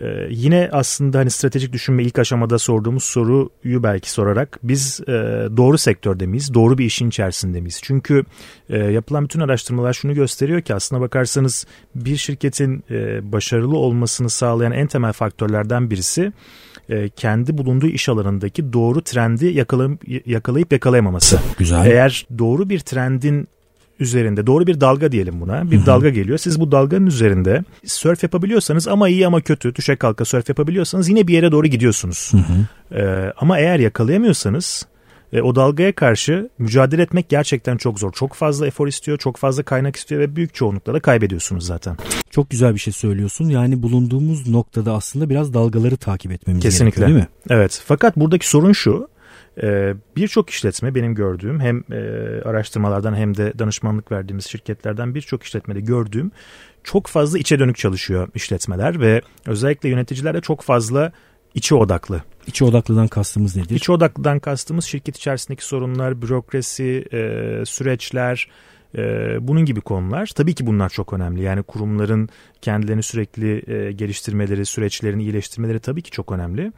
Ee, 0.00 0.26
yine 0.30 0.68
aslında 0.72 1.18
hani 1.18 1.30
stratejik 1.30 1.72
düşünme 1.72 2.02
ilk 2.02 2.18
aşamada 2.18 2.58
sorduğumuz 2.58 3.04
soruyu 3.04 3.82
belki 3.82 4.10
sorarak 4.10 4.58
biz 4.62 5.00
e, 5.00 5.12
doğru 5.56 5.78
sektörde 5.78 6.26
miyiz? 6.26 6.54
Doğru 6.54 6.78
bir 6.78 6.84
işin 6.84 7.08
içerisinde 7.08 7.60
miyiz? 7.60 7.80
Çünkü 7.82 8.24
e, 8.68 8.78
yapılan 8.78 9.24
bütün 9.24 9.40
araştırmalar 9.40 9.92
şunu 9.92 10.14
gösteriyor 10.14 10.60
ki 10.60 10.74
aslına 10.74 11.00
bakarsanız 11.00 11.66
bir 11.94 12.16
şirketin 12.16 12.84
e, 12.90 13.32
başarılı 13.32 13.76
olmasını 13.76 14.30
sağlayan 14.30 14.72
en 14.72 14.86
temel 14.86 15.12
faktörlerden 15.12 15.90
birisi 15.90 16.32
e, 16.88 17.08
kendi 17.08 17.58
bulunduğu 17.58 17.86
iş 17.86 18.08
alanındaki 18.08 18.72
doğru 18.72 19.02
trendi 19.02 19.46
yakalayıp, 19.46 20.26
yakalayıp 20.26 20.72
yakalayamaması. 20.72 21.40
Güzel. 21.58 21.86
Eğer 21.86 22.26
doğru 22.38 22.68
bir 22.68 22.80
trendin 22.80 23.48
üzerinde 24.00 24.46
doğru 24.46 24.66
bir 24.66 24.80
dalga 24.80 25.12
diyelim 25.12 25.40
buna. 25.40 25.70
Bir 25.70 25.76
Hı-hı. 25.76 25.86
dalga 25.86 26.08
geliyor. 26.08 26.38
Siz 26.38 26.60
bu 26.60 26.72
dalganın 26.72 27.06
üzerinde 27.06 27.64
surf 27.86 28.22
yapabiliyorsanız 28.22 28.88
ama 28.88 29.08
iyi 29.08 29.26
ama 29.26 29.40
kötü 29.40 29.74
düşe 29.74 29.96
kalka 29.96 30.24
surf 30.24 30.48
yapabiliyorsanız 30.48 31.08
yine 31.08 31.26
bir 31.26 31.34
yere 31.34 31.52
doğru 31.52 31.66
gidiyorsunuz. 31.66 32.32
Ee, 32.92 33.32
ama 33.38 33.58
eğer 33.58 33.78
yakalayamıyorsanız 33.78 34.86
e, 35.32 35.42
o 35.42 35.54
dalgaya 35.54 35.92
karşı 35.92 36.48
mücadele 36.58 37.02
etmek 37.02 37.28
gerçekten 37.28 37.76
çok 37.76 37.98
zor. 37.98 38.12
Çok 38.12 38.34
fazla 38.34 38.66
efor 38.66 38.88
istiyor, 38.88 39.18
çok 39.18 39.36
fazla 39.36 39.62
kaynak 39.62 39.96
istiyor 39.96 40.20
ve 40.20 40.36
büyük 40.36 40.54
çoğunlukla 40.54 40.94
da 40.94 41.00
kaybediyorsunuz 41.00 41.66
zaten. 41.66 41.96
Çok 42.30 42.50
güzel 42.50 42.74
bir 42.74 42.80
şey 42.80 42.92
söylüyorsun. 42.92 43.48
Yani 43.48 43.82
bulunduğumuz 43.82 44.48
noktada 44.48 44.94
aslında 44.94 45.30
biraz 45.30 45.54
dalgaları 45.54 45.96
takip 45.96 46.32
etmemiz 46.32 46.62
Kesinlikle. 46.62 47.00
gerekiyor 47.00 47.08
değil 47.08 47.28
mi? 47.28 47.28
Evet. 47.50 47.82
Fakat 47.86 48.16
buradaki 48.16 48.48
sorun 48.48 48.72
şu. 48.72 49.08
Ee, 49.62 49.94
birçok 50.16 50.50
işletme 50.50 50.94
benim 50.94 51.14
gördüğüm 51.14 51.60
hem 51.60 51.84
e, 51.92 51.96
araştırmalardan 52.44 53.14
hem 53.14 53.36
de 53.36 53.52
danışmanlık 53.58 54.12
verdiğimiz 54.12 54.46
şirketlerden 54.46 55.14
birçok 55.14 55.42
işletmede 55.42 55.80
gördüğüm 55.80 56.30
çok 56.84 57.06
fazla 57.06 57.38
içe 57.38 57.58
dönük 57.58 57.76
çalışıyor 57.76 58.28
işletmeler 58.34 59.00
ve 59.00 59.22
özellikle 59.46 59.88
yöneticiler 59.88 60.34
de 60.34 60.40
çok 60.40 60.62
fazla 60.62 61.12
içe 61.54 61.74
odaklı. 61.74 62.22
İçe 62.46 62.64
odaklıdan 62.64 63.08
kastımız 63.08 63.56
nedir? 63.56 63.76
İçe 63.76 63.92
odaklıdan 63.92 64.38
kastımız 64.38 64.84
şirket 64.84 65.16
içerisindeki 65.16 65.64
sorunlar, 65.64 66.22
bürokrasi, 66.22 67.04
e, 67.12 67.18
süreçler, 67.66 68.48
bunun 69.40 69.64
gibi 69.64 69.80
konular 69.80 70.26
tabii 70.26 70.54
ki 70.54 70.66
bunlar 70.66 70.88
çok 70.88 71.12
önemli. 71.12 71.42
Yani 71.42 71.62
kurumların 71.62 72.28
kendilerini 72.62 73.02
sürekli 73.02 73.72
e, 73.72 73.92
geliştirmeleri, 73.92 74.66
süreçlerini 74.66 75.22
iyileştirmeleri 75.22 75.80
tabii 75.80 76.02
ki 76.02 76.10
çok 76.10 76.32
önemli. 76.32 76.72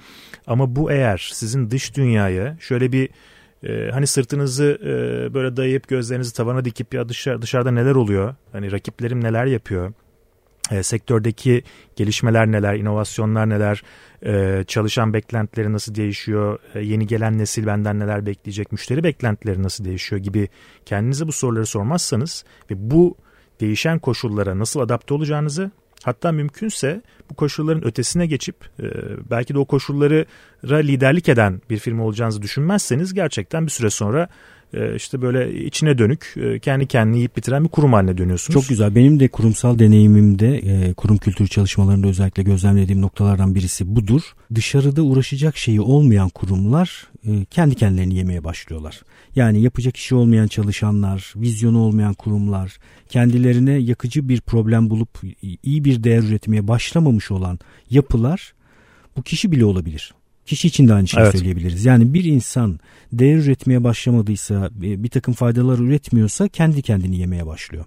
Ama 0.47 0.77
bu 0.77 0.93
eğer 0.93 1.31
sizin 1.33 1.71
dış 1.71 1.97
dünyaya 1.97 2.57
şöyle 2.61 2.93
bir 2.93 3.09
e, 3.63 3.91
hani 3.91 4.07
sırtınızı 4.07 4.79
e, 4.83 5.35
böyle 5.35 5.57
dayayıp 5.57 5.89
gözlerinizi 5.89 6.35
tavana 6.35 6.65
dikip 6.65 6.95
ya 6.95 7.09
dışarı, 7.09 7.43
dışarıda 7.43 7.71
neler 7.71 7.95
oluyor? 7.95 8.35
Hani 8.53 8.73
rakiplerim 8.73 9.25
neler 9.25 9.47
yapıyor? 9.47 9.93
E, 10.71 10.83
sektördeki 10.83 11.63
gelişmeler 11.97 12.47
neler, 12.47 12.75
inovasyonlar 12.75 13.49
neler, 13.49 13.83
e, 14.25 14.65
çalışan 14.67 15.15
beklentileri 15.15 15.73
nasıl 15.73 15.95
değişiyor, 15.95 16.59
e, 16.75 16.81
yeni 16.81 17.07
gelen 17.07 17.39
nesil 17.39 17.67
benden 17.67 18.01
neler 18.01 18.27
bekleyecek, 18.27 18.73
müşteri 18.73 19.05
beklentileri 19.05 19.63
nasıl 19.63 19.85
değişiyor 19.85 20.23
gibi 20.23 20.49
kendinize 20.85 21.27
bu 21.27 21.33
soruları 21.33 21.67
sormazsanız 21.67 22.45
ve 22.71 22.75
bu 22.91 23.17
değişen 23.61 23.99
koşullara 23.99 24.59
nasıl 24.59 24.81
adapte 24.81 25.15
olacağınızı 25.15 25.71
hatta 26.03 26.33
mümkünse 26.33 27.03
bu 27.31 27.35
koşulların 27.35 27.85
ötesine 27.85 28.27
geçip 28.27 28.57
e, 28.81 28.85
belki 29.31 29.55
de 29.55 29.59
o 29.59 29.65
koşullara 29.65 30.25
liderlik 30.65 31.29
eden 31.29 31.63
bir 31.71 31.79
firma 31.79 32.05
olacağınızı 32.05 32.43
düşünmezseniz 32.43 33.15
gerçekten 33.15 33.67
bir 33.67 33.71
süre 33.71 33.91
sonra 33.91 34.29
e, 34.75 34.97
işte 34.97 35.23
böyle 35.23 35.65
içine 35.65 35.99
dönük 35.99 36.35
e, 36.37 36.59
kendi 36.59 36.87
kendini 36.87 37.17
yiyip 37.17 37.37
bitiren 37.37 37.65
bir 37.65 37.69
kurum 37.69 37.93
haline 37.93 38.19
dönüyorsunuz. 38.19 38.61
Çok 38.61 38.69
güzel. 38.69 38.95
Benim 38.95 39.21
de 39.21 39.29
kurumsal 39.29 39.79
deneyimimde 39.79 40.57
e, 40.57 40.95
kurum 40.95 41.19
kültürü 41.19 41.49
çalışmalarında 41.49 42.07
özellikle 42.09 42.43
gözlemlediğim 42.43 43.03
noktalardan 43.03 43.55
birisi 43.55 43.97
budur. 43.97 44.23
Dışarıda 44.55 45.03
uğraşacak 45.03 45.57
şeyi 45.57 45.81
olmayan 45.81 46.29
kurumlar 46.29 47.11
kendi 47.51 47.75
kendilerini 47.75 48.15
yemeye 48.15 48.45
başlıyorlar. 48.45 49.03
Yani 49.37 49.63
yapacak 49.63 49.97
işi 49.97 50.15
olmayan 50.15 50.47
çalışanlar, 50.47 51.33
vizyonu 51.37 51.79
olmayan 51.79 52.15
kurumlar, 52.15 52.79
kendilerine 53.09 53.73
yakıcı 53.73 54.29
bir 54.29 54.41
problem 54.41 54.91
bulup 54.91 55.19
iyi 55.63 55.85
bir 55.85 56.05
değer 56.05 56.23
üretmeye 56.23 56.69
başlamamış 56.69 57.31
olan 57.31 57.59
yapılar 57.91 58.53
bu 59.17 59.23
kişi 59.23 59.53
bile 59.53 59.65
olabilir. 59.65 60.15
Kişi 60.51 60.69
için 60.69 60.89
de 60.89 60.95
aynı 60.95 61.09
şeyi 61.09 61.23
evet. 61.23 61.33
söyleyebiliriz. 61.33 61.85
Yani 61.85 62.15
bir 62.15 62.25
insan 62.25 62.81
değer 63.13 63.37
üretmeye 63.37 63.85
başlamadıysa, 63.85 64.71
bir 64.73 65.09
takım 65.09 65.35
faydalar 65.35 65.79
üretmiyorsa 65.79 66.49
kendi 66.49 66.83
kendini 66.83 67.17
yemeye 67.17 67.47
başlıyor. 67.47 67.85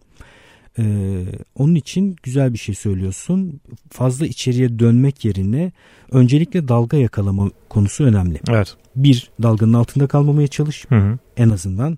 Ee, 0.80 1.26
onun 1.56 1.76
için 1.76 2.16
güzel 2.24 2.54
bir 2.54 2.58
şey 2.58 2.76
söylüyorsun. 2.76 3.62
Fazla 3.92 4.26
içeriye 4.26 4.80
dönmek 4.80 5.26
yerine 5.26 5.72
öncelikle 6.12 6.68
dalga 6.68 6.98
yakalama 6.98 7.50
konusu 7.70 8.04
önemli. 8.04 8.40
Evet. 8.50 8.76
Bir 8.96 9.30
dalganın 9.42 9.74
altında 9.74 10.08
kalmamaya 10.08 10.48
çalış. 10.48 10.86
Hı 10.90 10.96
hı. 10.96 11.18
En 11.38 11.50
azından 11.50 11.98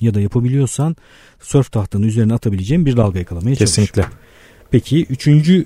ya 0.00 0.14
da 0.14 0.20
yapabiliyorsan 0.20 0.96
surf 1.40 1.72
tahtanın 1.72 2.06
üzerine 2.06 2.34
atabileceğin 2.34 2.86
bir 2.86 2.96
dalga 2.96 3.18
yakalamaya 3.18 3.56
çalış. 3.56 3.70
Kesinlikle. 3.70 4.04
Peki 4.70 5.04
üçüncü 5.04 5.64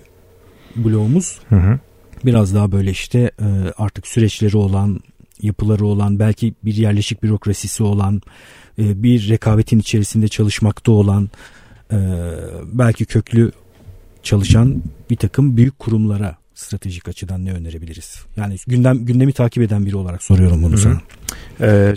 bloğumuz 0.76 1.40
hı 1.48 1.56
hı 1.56 1.78
biraz 2.26 2.54
daha 2.54 2.72
böyle 2.72 2.90
işte 2.90 3.30
e, 3.40 3.46
artık 3.78 4.06
süreçleri 4.06 4.56
olan, 4.56 5.00
yapıları 5.42 5.86
olan, 5.86 6.18
belki 6.18 6.54
bir 6.64 6.74
yerleşik 6.74 7.22
bürokrasisi 7.22 7.82
olan, 7.82 8.22
e, 8.78 9.02
bir 9.02 9.28
rekabetin 9.28 9.78
içerisinde 9.78 10.28
çalışmakta 10.28 10.92
olan, 10.92 11.30
e, 11.92 11.98
belki 12.64 13.04
köklü 13.04 13.52
çalışan 14.22 14.82
bir 15.10 15.16
takım 15.16 15.56
büyük 15.56 15.78
kurumlara 15.78 16.36
stratejik 16.54 17.08
açıdan 17.08 17.44
ne 17.44 17.52
önerebiliriz? 17.52 18.22
Yani 18.36 18.56
gündem 18.66 19.04
gündemi 19.04 19.32
takip 19.32 19.62
eden 19.62 19.86
biri 19.86 19.96
olarak 19.96 20.22
soruyorum 20.22 20.62
bunu 20.62 20.78
sana. 20.78 21.00
Ee, 21.60 21.94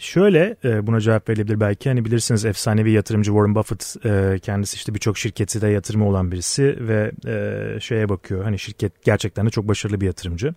Şöyle 0.00 0.56
e, 0.64 0.86
buna 0.86 1.00
cevap 1.00 1.28
verilebilir 1.28 1.60
belki. 1.60 1.88
Hani 1.88 2.04
bilirsiniz 2.04 2.44
efsanevi 2.44 2.90
yatırımcı 2.90 3.30
Warren 3.30 3.54
Buffett 3.54 3.96
e, 4.04 4.38
kendisi 4.38 4.76
işte 4.76 4.94
birçok 4.94 5.18
şirketi 5.18 5.60
de 5.60 5.68
yatırımı 5.68 6.08
olan 6.08 6.32
birisi 6.32 6.88
ve 6.88 7.12
e, 7.26 7.80
şeye 7.80 8.08
bakıyor. 8.08 8.44
Hani 8.44 8.58
şirket 8.58 9.02
gerçekten 9.02 9.46
de 9.46 9.50
çok 9.50 9.68
başarılı 9.68 10.00
bir 10.00 10.06
yatırımcı. 10.06 10.54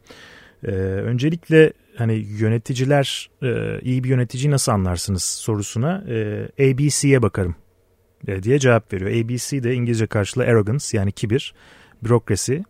E, 0.63 0.71
öncelikle 0.71 1.73
hani 1.97 2.13
yöneticiler 2.13 3.29
e, 3.43 3.79
iyi 3.81 4.03
bir 4.03 4.09
yöneticiyi 4.09 4.51
nasıl 4.51 4.71
anlarsınız 4.71 5.23
sorusuna 5.23 6.03
e, 6.09 6.47
ABC'ye 6.59 7.21
bakarım 7.21 7.55
e, 8.27 8.43
diye 8.43 8.59
cevap 8.59 8.93
veriyor. 8.93 9.11
ABC 9.11 9.63
de 9.63 9.73
İngilizce 9.73 10.07
karşılığı 10.07 10.43
arrogance 10.43 10.85
yani 10.93 11.11
kibir, 11.11 11.53
bürokrasi 12.03 12.63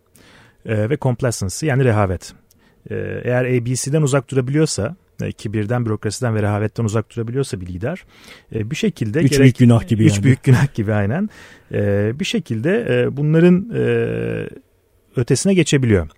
e, 0.66 0.90
ve 0.90 0.96
complacency 0.96 1.66
yani 1.66 1.84
rehavet. 1.84 2.32
E, 2.90 2.94
eğer 3.24 3.44
ABC'den 3.44 4.02
uzak 4.02 4.30
durabiliyorsa 4.30 4.96
kibirden, 5.38 5.86
bürokrasiden 5.86 6.34
ve 6.34 6.42
rehavetten 6.42 6.84
uzak 6.84 7.16
durabiliyorsa 7.16 7.60
bir 7.60 7.66
lider 7.66 8.04
e, 8.54 8.70
bir 8.70 8.76
şekilde 8.76 9.20
üç 9.20 9.30
gerek, 9.30 9.42
büyük 9.42 9.58
günah 9.58 9.88
gibi 9.88 10.04
üç 10.04 10.14
yani. 10.14 10.24
büyük 10.24 10.42
günah 10.44 10.74
gibi 10.74 10.92
aynen 10.92 11.30
e, 11.72 12.12
bir 12.20 12.24
şekilde 12.24 12.86
e, 12.88 13.16
bunların 13.16 13.70
ötesine 15.16 15.54
geçebiliyor. 15.54 16.08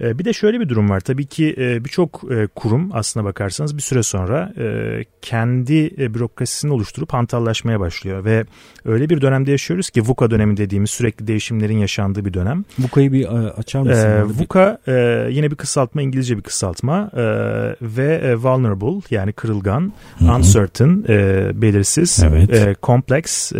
Ee, 0.00 0.18
bir 0.18 0.24
de 0.24 0.32
şöyle 0.32 0.60
bir 0.60 0.68
durum 0.68 0.90
var. 0.90 1.00
Tabii 1.00 1.26
ki 1.26 1.54
e, 1.58 1.84
birçok 1.84 2.24
e, 2.30 2.46
kurum 2.46 2.90
aslına 2.92 3.24
bakarsanız 3.24 3.76
bir 3.76 3.82
süre 3.82 4.02
sonra 4.02 4.52
e, 4.58 5.04
kendi 5.22 5.90
bürokrasisini 6.14 6.72
oluşturup 6.72 7.12
hantallaşmaya 7.12 7.80
başlıyor 7.80 8.24
ve 8.24 8.44
öyle 8.84 9.10
bir 9.10 9.20
dönemde 9.20 9.50
yaşıyoruz 9.50 9.90
ki 9.90 10.02
VUCA 10.02 10.30
dönemi 10.30 10.56
dediğimiz 10.56 10.90
sürekli 10.90 11.26
değişimlerin 11.26 11.78
yaşandığı 11.78 12.24
bir 12.24 12.34
dönem. 12.34 12.64
VUCA'yı 12.78 13.12
bir 13.12 13.26
açar 13.58 13.80
mısın? 13.80 14.08
Ee, 14.08 14.24
VUCA 14.24 14.78
yine 15.30 15.50
bir 15.50 15.56
kısaltma, 15.56 16.02
İngilizce 16.02 16.36
bir 16.36 16.42
kısaltma 16.42 17.10
ve 17.82 18.36
vulnerable 18.36 19.00
yani 19.10 19.32
kırılgan, 19.32 19.92
Hı-hı. 20.18 20.32
uncertain, 20.32 21.04
belirsiz, 21.62 22.24
evet. 22.24 22.82
complex, 22.82 23.52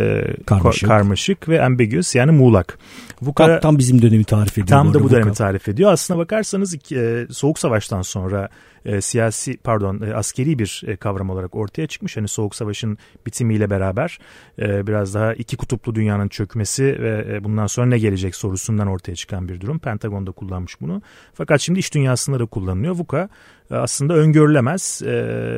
karmaşık. 0.47 0.89
karmaşık 0.89 1.49
ve 1.49 1.63
ambiguous 1.63 2.15
yani 2.15 2.31
muğlak. 2.31 2.79
VUCA 3.23 3.61
tam, 3.61 3.79
bizim 3.79 4.03
dönemi 4.03 4.25
tarif 4.25 4.53
ediyor. 4.53 4.69
Tam 4.69 4.95
da 4.95 5.03
bu 5.03 5.11
dönemi 5.11 5.33
tarif 5.33 5.69
ediyor. 5.69 5.93
Aslına 5.93 6.19
bakarsanız 6.19 6.93
e, 6.93 7.27
Soğuk 7.31 7.59
Savaş'tan 7.59 8.03
sonra 8.03 8.49
e, 8.85 9.01
siyasi 9.01 9.57
pardon 9.57 10.01
e, 10.01 10.15
askeri 10.15 10.59
bir 10.59 10.83
e, 10.87 10.97
kavram 10.97 11.31
olarak 11.31 11.55
ortaya 11.55 11.87
çıkmış. 11.87 12.17
Hani 12.17 12.29
Soğuk 12.29 12.55
Savaş'ın 12.55 12.99
bitimiyle 13.27 13.71
beraber 13.71 14.19
e, 14.59 14.87
biraz 14.87 15.15
daha 15.15 15.35
iki 15.35 15.57
kutuplu 15.57 15.95
dünyanın 15.95 16.29
çökmesi 16.29 16.85
ve 16.85 17.27
e, 17.33 17.45
bundan 17.45 17.67
sonra 17.67 17.87
ne 17.87 17.99
gelecek 17.99 18.37
sorusundan 18.37 18.89
ortaya 18.89 19.15
çıkan 19.15 19.49
bir 19.49 19.61
durum. 19.61 19.79
Pentagon 19.79 20.27
da 20.27 20.33
kullanmış 20.33 20.81
bunu. 20.81 21.03
Fakat 21.35 21.61
şimdi 21.61 21.79
iş 21.79 21.95
dünyasında 21.95 22.39
da 22.39 22.47
kullanılıyor. 22.47 22.95
VUCA 22.95 23.29
aslında 23.71 24.15
öngörülemez 24.15 25.03
e, 25.03 25.13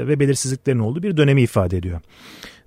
ve 0.09 0.21
belirsizliklerin 0.21 0.79
olduğu 0.79 1.03
bir 1.03 1.17
dönemi 1.17 1.43
ifade 1.43 1.77
ediyor. 1.77 2.00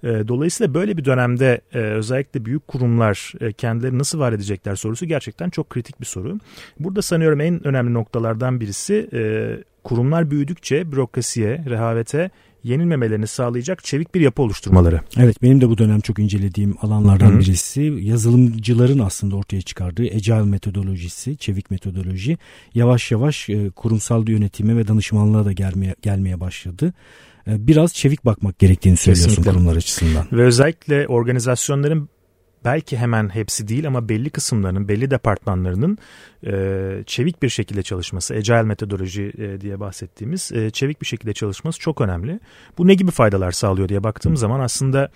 E, 0.03 0.07
dolayısıyla 0.07 0.73
böyle 0.73 0.97
bir 0.97 1.05
dönemde 1.05 1.61
e, 1.73 1.77
özellikle 1.77 2.45
büyük 2.45 2.67
kurumlar 2.67 3.33
e, 3.41 3.53
kendileri 3.53 3.97
nasıl 3.97 4.19
var 4.19 4.33
edecekler 4.33 4.75
sorusu 4.75 5.05
gerçekten 5.05 5.49
çok 5.49 5.69
kritik 5.69 6.01
bir 6.01 6.05
soru. 6.05 6.39
Burada 6.79 7.01
sanıyorum 7.01 7.41
en 7.41 7.67
önemli 7.67 7.93
noktalardan 7.93 8.59
birisi 8.59 9.09
kurumlar 9.83 10.31
büyüdükçe 10.31 10.91
bürokrasiye, 10.91 11.63
rehavete 11.69 12.29
yenilmemelerini 12.63 13.27
sağlayacak 13.27 13.83
çevik 13.83 14.15
bir 14.15 14.21
yapı 14.21 14.41
oluşturmaları. 14.41 15.01
Evet 15.17 15.41
benim 15.41 15.61
de 15.61 15.69
bu 15.69 15.77
dönem 15.77 15.99
çok 15.99 16.19
incelediğim 16.19 16.75
alanlardan 16.81 17.29
Hı-hı. 17.29 17.39
birisi 17.39 17.81
yazılımcıların 17.81 18.99
aslında 18.99 19.35
ortaya 19.35 19.61
çıkardığı 19.61 20.03
agile 20.03 20.43
metodolojisi, 20.43 21.37
çevik 21.37 21.71
metodoloji 21.71 22.37
yavaş 22.75 23.11
yavaş 23.11 23.49
kurumsal 23.75 24.29
yönetime 24.29 24.77
ve 24.77 24.87
danışmanlığa 24.87 25.45
da 25.45 25.51
gelmeye, 25.51 25.95
gelmeye 26.01 26.39
başladı. 26.39 26.93
E, 27.47 27.67
biraz 27.67 27.93
çevik 27.93 28.25
bakmak 28.25 28.59
gerektiğini 28.59 28.97
söylüyorsun 28.97 29.29
Kesinlikle. 29.29 29.51
kurumlar 29.51 29.75
açısından. 29.75 30.25
Ve 30.31 30.43
özellikle 30.43 31.07
organizasyonların 31.07 32.09
belki 32.65 32.97
hemen 32.97 33.29
hepsi 33.29 33.67
değil 33.67 33.87
ama 33.87 34.09
belli 34.09 34.29
kısımlarının, 34.29 34.87
belli 34.87 35.11
departmanlarının 35.11 35.97
e, 36.45 37.03
çevik 37.05 37.43
bir 37.43 37.49
şekilde 37.49 37.83
çalışması, 37.83 38.33
agile 38.33 38.63
metodoloji 38.63 39.33
e, 39.37 39.61
diye 39.61 39.79
bahsettiğimiz 39.79 40.51
e, 40.51 40.69
çevik 40.69 41.01
bir 41.01 41.07
şekilde 41.07 41.33
çalışması 41.33 41.79
çok 41.79 42.01
önemli. 42.01 42.39
Bu 42.77 42.87
ne 42.87 42.93
gibi 42.93 43.11
faydalar 43.11 43.51
sağlıyor 43.51 43.89
diye 43.89 44.03
baktığım 44.03 44.37
zaman 44.37 44.59
aslında 44.59 45.09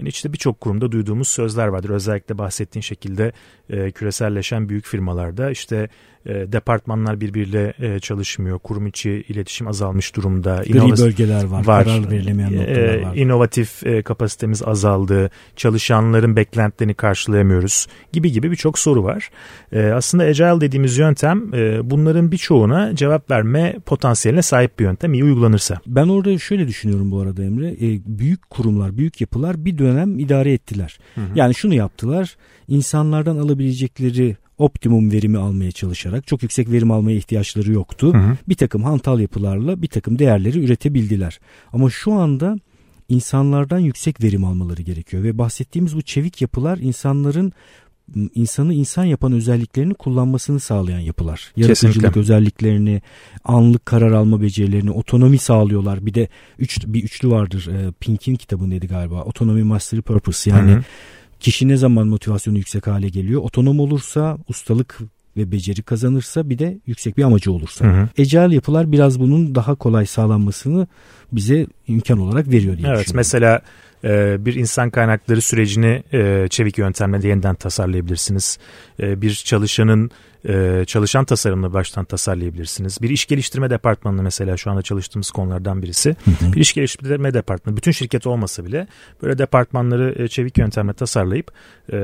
yani 0.00 0.08
işte 0.08 0.32
birçok 0.32 0.60
kurumda 0.60 0.92
duyduğumuz 0.92 1.28
sözler 1.28 1.66
vardır. 1.66 1.90
Özellikle 1.90 2.38
bahsettiğin 2.38 2.82
şekilde 2.82 3.32
e, 3.70 3.90
küreselleşen 3.90 4.68
büyük 4.68 4.86
firmalarda 4.86 5.50
işte 5.50 5.88
e, 6.26 6.52
departmanlar 6.52 7.20
birbiriyle 7.20 7.72
e, 7.78 7.98
çalışmıyor. 7.98 8.58
Kurum 8.58 8.86
içi 8.86 9.24
iletişim 9.28 9.68
azalmış 9.68 10.16
durumda. 10.16 10.62
Gri 10.66 10.78
İnovas- 10.78 11.04
bölgeler 11.04 11.44
var, 11.44 11.66
var. 11.66 11.84
Karar 11.84 12.10
verilemeyen 12.10 12.56
noktalar 12.56 12.76
e, 12.76 13.02
var. 13.02 13.16
İnovatif 13.16 13.86
e, 13.86 14.02
kapasitemiz 14.02 14.62
azaldı. 14.62 15.30
Çalışanların 15.56 16.36
beklentilerini 16.36 16.94
karşılayamıyoruz 16.94 17.86
gibi 18.12 18.32
gibi 18.32 18.50
birçok 18.50 18.78
soru 18.78 19.04
var. 19.04 19.30
E, 19.72 19.86
aslında 19.86 20.24
Agile 20.24 20.60
dediğimiz 20.60 20.98
yöntem 20.98 21.54
e, 21.54 21.90
bunların 21.90 22.32
birçoğuna 22.32 22.96
cevap 22.96 23.30
verme 23.30 23.76
potansiyeline 23.86 24.42
sahip 24.42 24.78
bir 24.78 24.84
yöntem 24.84 25.14
iyi 25.14 25.24
uygulanırsa. 25.24 25.80
Ben 25.86 26.08
orada 26.08 26.38
şöyle 26.38 26.68
düşünüyorum 26.68 27.10
bu 27.10 27.20
arada 27.20 27.44
Emre. 27.44 27.68
E, 27.70 28.00
büyük 28.06 28.50
kurumlar, 28.50 28.96
büyük 28.96 29.20
yapılar 29.20 29.64
bir 29.64 29.78
dönem 29.78 29.89
idare 30.18 30.52
ettiler. 30.52 30.98
Hı 31.14 31.20
hı. 31.20 31.26
Yani 31.34 31.54
şunu 31.54 31.74
yaptılar. 31.74 32.36
İnsanlardan 32.68 33.36
alabilecekleri 33.36 34.36
optimum 34.58 35.12
verimi 35.12 35.38
almaya 35.38 35.72
çalışarak 35.72 36.26
çok 36.26 36.42
yüksek 36.42 36.70
verim 36.70 36.90
almaya 36.90 37.16
ihtiyaçları 37.16 37.72
yoktu. 37.72 38.14
Hı 38.14 38.18
hı. 38.18 38.36
Bir 38.48 38.54
takım 38.54 38.82
hantal 38.82 39.20
yapılarla 39.20 39.82
bir 39.82 39.88
takım 39.88 40.18
değerleri 40.18 40.64
üretebildiler. 40.64 41.40
Ama 41.72 41.90
şu 41.90 42.12
anda 42.12 42.56
insanlardan 43.08 43.78
yüksek 43.78 44.22
verim 44.22 44.44
almaları 44.44 44.82
gerekiyor 44.82 45.22
ve 45.22 45.38
bahsettiğimiz 45.38 45.96
bu 45.96 46.02
çevik 46.02 46.42
yapılar 46.42 46.78
insanların 46.78 47.52
insanı 48.34 48.74
insan 48.74 49.04
yapan 49.04 49.32
özelliklerini 49.32 49.94
kullanmasını 49.94 50.60
sağlayan 50.60 50.98
yapılar. 50.98 51.52
Yaratıcılık 51.56 51.94
Kesinlikle. 51.94 52.20
özelliklerini, 52.20 53.02
anlık 53.44 53.86
karar 53.86 54.12
alma 54.12 54.42
becerilerini, 54.42 54.90
otonomi 54.90 55.38
sağlıyorlar. 55.38 56.06
Bir 56.06 56.14
de 56.14 56.28
üç, 56.58 56.86
bir 56.86 57.04
üçlü 57.04 57.30
vardır. 57.30 57.66
E, 57.66 57.92
Pink'in 58.00 58.34
kitabındaydı 58.34 58.86
galiba. 58.86 59.22
Otonomi 59.22 59.62
Mastery 59.62 60.00
Purpose 60.00 60.50
yani 60.50 60.72
hı 60.72 60.76
hı. 60.76 60.82
kişi 61.40 61.68
ne 61.68 61.76
zaman 61.76 62.06
motivasyonu 62.06 62.58
yüksek 62.58 62.86
hale 62.86 63.08
geliyor? 63.08 63.42
Otonom 63.42 63.80
olursa, 63.80 64.38
ustalık 64.48 64.98
ve 65.36 65.52
beceri 65.52 65.82
kazanırsa 65.82 66.50
bir 66.50 66.58
de 66.58 66.78
yüksek 66.86 67.16
bir 67.16 67.22
amacı 67.22 67.52
olursa. 67.52 67.84
Hı 67.84 67.90
hı. 67.90 68.08
Ecel 68.16 68.52
yapılar 68.52 68.92
biraz 68.92 69.20
bunun 69.20 69.54
daha 69.54 69.74
kolay 69.74 70.06
sağlanmasını 70.06 70.86
bize 71.32 71.66
imkan 71.86 72.18
olarak 72.18 72.48
veriyor 72.48 72.78
diye 72.78 72.88
Evet 72.88 73.14
mesela 73.14 73.60
e, 74.04 74.36
bir 74.46 74.54
insan 74.54 74.90
kaynakları 74.90 75.40
sürecini 75.40 76.02
e, 76.12 76.46
çevik 76.50 76.78
yöntemle 76.78 77.28
yeniden 77.28 77.54
tasarlayabilirsiniz. 77.54 78.58
E, 79.00 79.22
bir 79.22 79.34
çalışanın 79.34 80.10
e, 80.48 80.84
çalışan 80.86 81.24
tasarımını 81.24 81.72
baştan 81.72 82.04
tasarlayabilirsiniz. 82.04 83.02
Bir 83.02 83.10
iş 83.10 83.26
geliştirme 83.26 83.70
departmanı 83.70 84.22
mesela 84.22 84.56
şu 84.56 84.70
anda 84.70 84.82
çalıştığımız 84.82 85.30
konulardan 85.30 85.82
birisi. 85.82 86.16
Hı 86.24 86.46
hı. 86.46 86.52
Bir 86.52 86.60
iş 86.60 86.72
geliştirme 86.72 87.34
departmanı 87.34 87.76
bütün 87.76 87.92
şirket 87.92 88.26
olmasa 88.26 88.64
bile 88.64 88.86
böyle 89.22 89.38
departmanları 89.38 90.14
e, 90.22 90.28
çevik 90.28 90.58
yöntemle 90.58 90.92
tasarlayıp 90.92 91.52
e, 91.92 91.96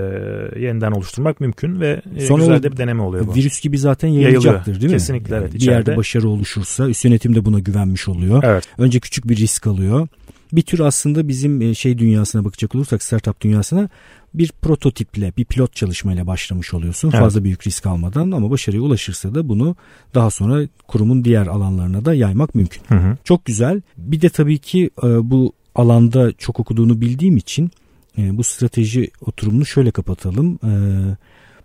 yeniden 0.56 0.92
oluşturmak 0.92 1.40
mümkün 1.40 1.80
ve 1.80 2.02
e, 2.16 2.20
Sonra 2.20 2.42
güzel 2.42 2.62
de 2.62 2.72
bir 2.72 2.76
deneme 2.76 3.02
oluyor 3.02 3.26
bu. 3.26 3.34
Virüs 3.34 3.60
gibi 3.60 3.78
zaten 3.78 4.08
yayılacaktır 4.08 4.74
değil 4.74 4.92
mi? 4.92 4.98
Kesinlikle 4.98 5.34
yani 5.34 5.42
evet. 5.42 5.54
Bir 5.54 5.60
yerde 5.60 5.96
başarı 5.96 6.28
oluşursa 6.28 6.88
üst 6.88 7.04
yönetim 7.04 7.34
de 7.34 7.44
buna 7.44 7.58
güvenmiş 7.58 8.08
oluyor. 8.08 8.42
Evet. 8.46 8.68
Önce 8.78 9.00
küçük 9.00 9.28
bir 9.28 9.36
risk 9.36 9.66
alıyor 9.66 10.08
bir 10.52 10.62
tür 10.62 10.80
aslında 10.80 11.28
bizim 11.28 11.62
e, 11.62 11.74
şey 11.74 11.98
dünyasına 11.98 12.44
bakacak 12.44 12.74
olursak 12.74 13.02
startup 13.02 13.40
dünyasına 13.40 13.88
bir 14.34 14.52
prototiple, 14.62 15.32
bir 15.36 15.44
pilot 15.44 15.76
çalışmayla 15.76 16.26
başlamış 16.26 16.74
oluyorsun. 16.74 17.10
Evet. 17.10 17.20
Fazla 17.20 17.44
büyük 17.44 17.66
risk 17.66 17.86
almadan 17.86 18.30
ama 18.30 18.50
başarıya 18.50 18.82
ulaşırsa 18.82 19.34
da 19.34 19.48
bunu 19.48 19.76
daha 20.14 20.30
sonra 20.30 20.68
kurumun 20.88 21.24
diğer 21.24 21.46
alanlarına 21.46 22.04
da 22.04 22.14
yaymak 22.14 22.54
mümkün. 22.54 22.82
Hı 22.88 22.94
hı. 22.94 23.16
Çok 23.24 23.44
güzel. 23.44 23.82
Bir 23.96 24.20
de 24.20 24.28
tabii 24.28 24.58
ki 24.58 24.90
e, 25.02 25.30
bu 25.30 25.52
alanda 25.74 26.32
çok 26.32 26.60
okuduğunu 26.60 27.00
bildiğim 27.00 27.36
için 27.36 27.70
e, 28.18 28.36
bu 28.36 28.44
strateji 28.44 29.10
oturumunu 29.26 29.66
şöyle 29.66 29.90
kapatalım. 29.90 30.58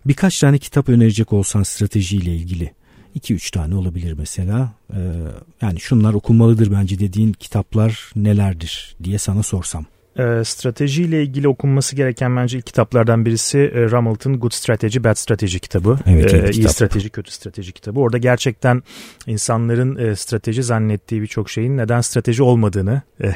Birkaç 0.06 0.40
tane 0.40 0.58
kitap 0.58 0.88
önerecek 0.88 1.32
olsan 1.32 1.62
stratejiyle 1.62 2.36
ilgili 2.36 2.72
2-3 3.16 3.52
tane 3.52 3.74
olabilir 3.74 4.14
mesela. 4.18 4.72
Ee, 4.92 4.96
yani 5.62 5.80
şunlar 5.80 6.14
okunmalıdır 6.14 6.72
bence 6.72 6.98
dediğin 6.98 7.32
kitaplar 7.32 8.10
nelerdir 8.16 8.96
diye 9.04 9.18
sana 9.18 9.42
sorsam. 9.42 9.86
E, 10.18 10.44
stratejiyle 10.44 11.22
ilgili 11.22 11.48
okunması 11.48 11.96
gereken 11.96 12.36
bence 12.36 12.58
ilk 12.58 12.66
kitaplardan 12.66 13.26
birisi 13.26 13.58
e, 13.58 13.90
Rummelt'ın 13.90 14.40
Good 14.40 14.52
Strategy, 14.52 14.98
Bad 15.04 15.14
Strategy 15.14 15.58
kitabı. 15.58 15.98
Evet, 16.06 16.34
evet, 16.34 16.56
e, 16.56 16.60
iyi 16.60 16.68
strateji, 16.68 17.10
kötü 17.10 17.30
strateji 17.30 17.72
kitabı. 17.72 18.00
Orada 18.00 18.18
gerçekten 18.18 18.82
insanların 19.26 19.96
e, 19.96 20.16
strateji 20.16 20.62
zannettiği 20.62 21.22
birçok 21.22 21.50
şeyin 21.50 21.76
neden 21.76 22.00
strateji 22.00 22.42
olmadığını 22.42 23.02
e, 23.20 23.26
e, 23.28 23.34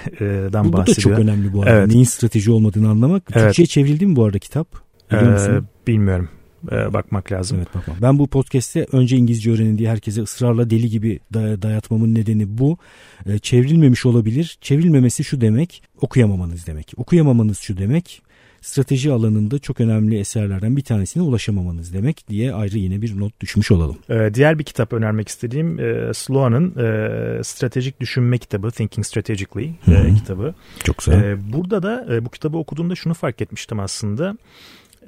dan 0.53 0.69
bu, 0.69 0.73
bahsediyor. 0.73 1.17
Bu 1.17 1.21
da 1.21 1.25
çok 1.25 1.35
önemli 1.35 1.53
bu 1.53 1.63
arada. 1.63 1.71
Evet. 1.71 1.87
Neyin 1.87 2.05
strateji 2.05 2.51
olmadığını 2.51 2.91
anlamak. 2.91 3.23
Evet. 3.33 3.45
Türkçe'ye 3.45 3.67
çevrildi 3.67 4.07
mi 4.07 4.17
bu 4.17 4.25
arada 4.25 4.39
kitap? 4.39 4.69
Biliyor 5.11 5.51
ee, 5.51 5.63
Bilmiyorum 5.87 6.29
e, 6.73 6.93
bakmak 6.93 7.33
lazım. 7.33 7.57
Evet 7.59 7.75
bakmak. 7.75 8.03
Ben 8.03 8.19
bu 8.19 8.27
podcast'te 8.27 8.87
önce 8.93 9.17
İngilizce 9.17 9.51
öğrenin 9.53 9.79
diye 9.79 9.91
herkese 9.91 10.23
ısrarla 10.23 10.71
deli 10.71 10.91
gibi 10.91 11.21
day- 11.35 11.63
dayatmamın 11.63 12.15
nedeni 12.15 12.59
bu. 12.59 12.79
E, 13.27 13.39
çevrilmemiş 13.39 14.07
olabilir. 14.07 14.59
Çevrilmemesi 14.61 15.25
şu 15.25 15.41
demek 15.41 15.83
okuyamamanız 16.01 16.67
demek. 16.67 16.93
Okuyamamanız 16.97 17.59
şu 17.59 17.77
demek 17.77 18.23
strateji 18.61 19.13
alanında 19.13 19.59
çok 19.59 19.81
önemli 19.81 20.19
eserlerden 20.19 20.77
bir 20.77 20.83
tanesine 20.83 21.23
ulaşamamanız 21.23 21.95
demek 21.95 22.29
diye 22.29 22.55
ayrı 22.55 22.79
yine 22.79 23.03
bir 23.03 23.21
not 23.21 23.41
düşmüş 23.41 23.71
olalım. 23.71 23.97
Ee, 24.11 24.31
diğer 24.35 24.59
bir 24.59 24.65
kitap 24.65 24.93
önermek 24.93 25.29
istediğim 25.29 25.81
e, 25.81 26.15
Sloan'ın 26.15 26.71
e, 26.71 27.45
Stratejik 27.45 28.01
Düşünme 28.01 28.39
kitabı 28.39 28.71
Thinking 28.71 29.07
Strategically 29.07 29.73
e, 29.89 30.15
kitabı. 30.15 30.55
Çok 30.85 30.99
güzel. 30.99 31.25
E, 31.25 31.53
burada 31.53 31.83
da 31.83 32.07
e, 32.15 32.25
bu 32.25 32.29
kitabı 32.29 32.59
okuduğumda 32.59 32.95
şunu 32.95 33.15
fark 33.15 33.41
etmiştim 33.43 33.81
aslında. 33.81 34.37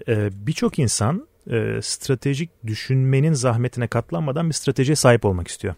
E, 0.09 0.31
Birçok 0.47 0.79
insan 0.79 1.27
e, 1.51 1.83
stratejik 1.83 2.51
düşünmenin 2.67 3.33
zahmetine 3.33 3.87
katlanmadan 3.87 4.49
bir 4.49 4.55
stratejiye 4.55 4.97
sahip 4.97 5.25
olmak 5.25 5.49
istiyor. 5.49 5.75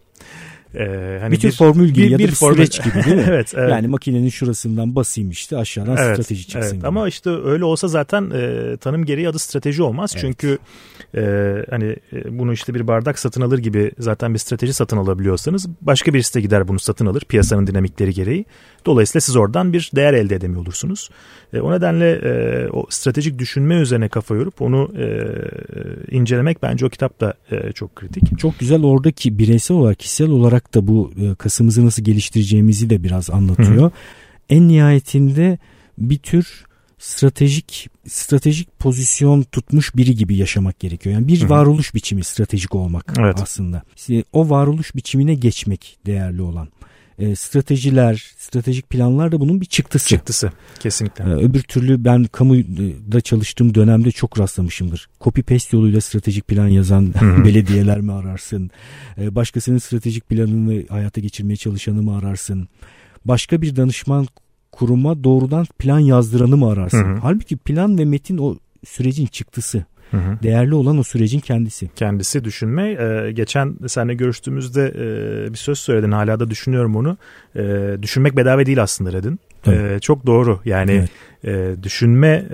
Ee, 0.75 1.19
hani 1.21 1.33
bir 1.33 1.41
tür 1.41 1.49
bir, 1.49 1.55
formül 1.55 1.89
gibi 1.89 2.07
bir, 2.07 2.11
ya 2.11 2.19
da 2.19 2.23
bir, 2.23 2.29
bir 2.29 2.35
formül. 2.35 2.57
süreç 2.57 2.85
gibi 2.85 3.05
değil 3.05 3.17
mi? 3.17 3.25
evet, 3.29 3.53
evet. 3.57 3.71
Yani 3.71 3.89
makinenin 3.89 4.29
şurasından 4.29 4.95
basayım 4.95 5.31
işte 5.31 5.57
aşağıdan 5.57 5.97
evet, 5.97 6.15
strateji 6.15 6.43
çıksın. 6.43 6.61
Evet. 6.61 6.73
Gibi. 6.73 6.87
Ama 6.87 7.09
işte 7.09 7.31
öyle 7.31 7.65
olsa 7.65 7.89
zaten 7.89 8.31
e, 8.31 8.77
tanım 8.77 9.05
gereği 9.05 9.29
adı 9.29 9.39
strateji 9.39 9.83
olmaz. 9.83 10.13
Evet. 10.15 10.21
Çünkü 10.21 10.59
e, 11.17 11.23
hani 11.71 11.97
e, 12.13 12.39
bunu 12.39 12.53
işte 12.53 12.75
bir 12.75 12.87
bardak 12.87 13.19
satın 13.19 13.41
alır 13.41 13.59
gibi 13.59 13.93
zaten 13.99 14.35
bir 14.35 14.39
strateji 14.39 14.73
satın 14.73 14.97
alabiliyorsanız 14.97 15.69
başka 15.81 16.15
birisi 16.15 16.35
de 16.35 16.41
gider 16.41 16.69
bunu 16.69 16.79
satın 16.79 17.07
alır 17.07 17.23
piyasanın 17.29 17.67
dinamikleri 17.67 18.15
gereği. 18.15 18.45
Dolayısıyla 18.87 19.21
siz 19.21 19.37
oradan 19.37 19.73
bir 19.73 19.91
değer 19.97 20.15
elde 20.15 20.35
edemiyor 20.35 20.63
olursunuz. 20.63 21.11
E, 21.53 21.61
o 21.61 21.73
nedenle 21.73 22.11
e, 22.13 22.69
o 22.69 22.87
stratejik 22.91 23.39
düşünme 23.39 23.75
üzerine 23.75 24.09
kafa 24.09 24.35
yorup 24.35 24.63
onu 24.63 24.91
e, 24.99 25.07
incelemek 26.17 26.63
bence 26.63 26.87
o 26.87 26.89
kitap 26.89 27.21
da 27.21 27.35
e, 27.51 27.73
çok 27.73 27.97
kritik. 27.97 28.39
Çok 28.39 28.59
güzel 28.59 28.83
oradaki 28.83 29.39
bireysel 29.39 29.77
olarak 29.77 29.99
kişisel 29.99 30.31
olarak 30.31 30.60
da 30.75 30.87
bu 30.87 31.13
e, 31.23 31.35
kasımızı 31.35 31.87
nasıl 31.87 32.03
geliştireceğimizi 32.03 32.91
de 32.91 33.03
biraz 33.03 33.31
anlatıyor. 33.31 33.83
Hı 33.83 33.85
hı. 33.85 33.91
En 34.51 34.69
nihayetinde 34.69 35.59
bir 35.99 36.19
tür 36.19 36.65
stratejik 36.99 37.91
stratejik 38.09 38.79
pozisyon 38.79 39.43
tutmuş 39.43 39.97
biri 39.97 40.15
gibi 40.15 40.37
yaşamak 40.37 40.81
gerekiyor. 40.81 41.15
Yani 41.15 41.29
bir 41.29 41.41
Hı-hı. 41.41 41.49
varoluş 41.49 41.95
biçimi 41.95 42.25
stratejik 42.25 42.75
olmak 42.75 43.15
evet. 43.19 43.39
aslında. 43.43 43.83
O 44.33 44.51
varoluş 44.51 44.95
biçimine 44.95 45.35
geçmek 45.35 45.99
değerli 46.07 46.43
olan 46.43 46.69
e, 47.21 47.37
stratejiler, 47.37 48.33
stratejik 48.39 48.91
planlar 48.91 49.33
da 49.33 49.41
bunun 49.41 49.61
bir 49.61 49.67
çıktısı. 49.67 50.09
Çıktısı 50.09 50.53
kesinlikle. 50.81 51.25
E, 51.25 51.27
öbür 51.27 51.63
türlü 51.63 52.05
ben 52.05 52.25
kamuda 52.25 53.21
çalıştığım 53.21 53.75
dönemde 53.75 54.11
çok 54.11 54.39
rastlamışımdır. 54.39 55.09
Copy 55.21 55.41
paste 55.41 55.77
yoluyla 55.77 56.01
stratejik 56.01 56.49
plan 56.49 56.69
yazan 56.69 57.15
belediyeler 57.45 58.01
mi 58.01 58.13
ararsın? 58.13 58.71
E, 59.19 59.35
başkasının 59.35 59.79
stratejik 59.79 60.29
planını 60.29 60.85
hayata 60.89 61.21
geçirmeye 61.21 61.57
çalışanı 61.57 62.03
mı 62.03 62.17
ararsın? 62.17 62.69
Başka 63.25 63.63
bir 63.63 63.77
danışman 63.77 64.27
kuruma 64.73 65.25
doğrudan 65.25 65.67
plan 65.79 65.99
yazdıranı 65.99 66.57
mı 66.57 66.71
ararsın? 66.71 67.05
Hı 67.05 67.15
hı. 67.15 67.19
Halbuki 67.23 67.57
plan 67.57 67.99
ve 67.99 68.05
metin 68.05 68.39
o 68.39 68.57
sürecin 68.87 69.27
çıktısı. 69.27 69.85
Hı 70.11 70.17
hı. 70.17 70.43
Değerli 70.43 70.75
olan 70.75 70.99
o 70.99 71.03
sürecin 71.03 71.41
kendisi. 71.41 71.89
Kendisi 71.97 72.45
düşünme. 72.45 72.91
Ee, 72.91 73.33
geçen 73.33 73.77
seninle 73.87 74.15
görüştüğümüzde 74.15 74.89
e, 74.89 75.53
bir 75.53 75.59
söz 75.59 75.79
söyledin. 75.79 76.13
Hala 76.13 76.41
da 76.41 76.51
düşünüyorum 76.51 76.97
onu. 76.97 77.17
E, 77.57 77.97
düşünmek 78.03 78.37
bedava 78.37 78.67
değil 78.67 78.83
aslında 78.83 79.13
dedin. 79.13 79.41
E, 79.67 79.99
çok 80.01 80.27
doğru. 80.27 80.61
Yani 80.65 81.07
evet. 81.45 81.77
e, 81.79 81.83
düşünme 81.83 82.45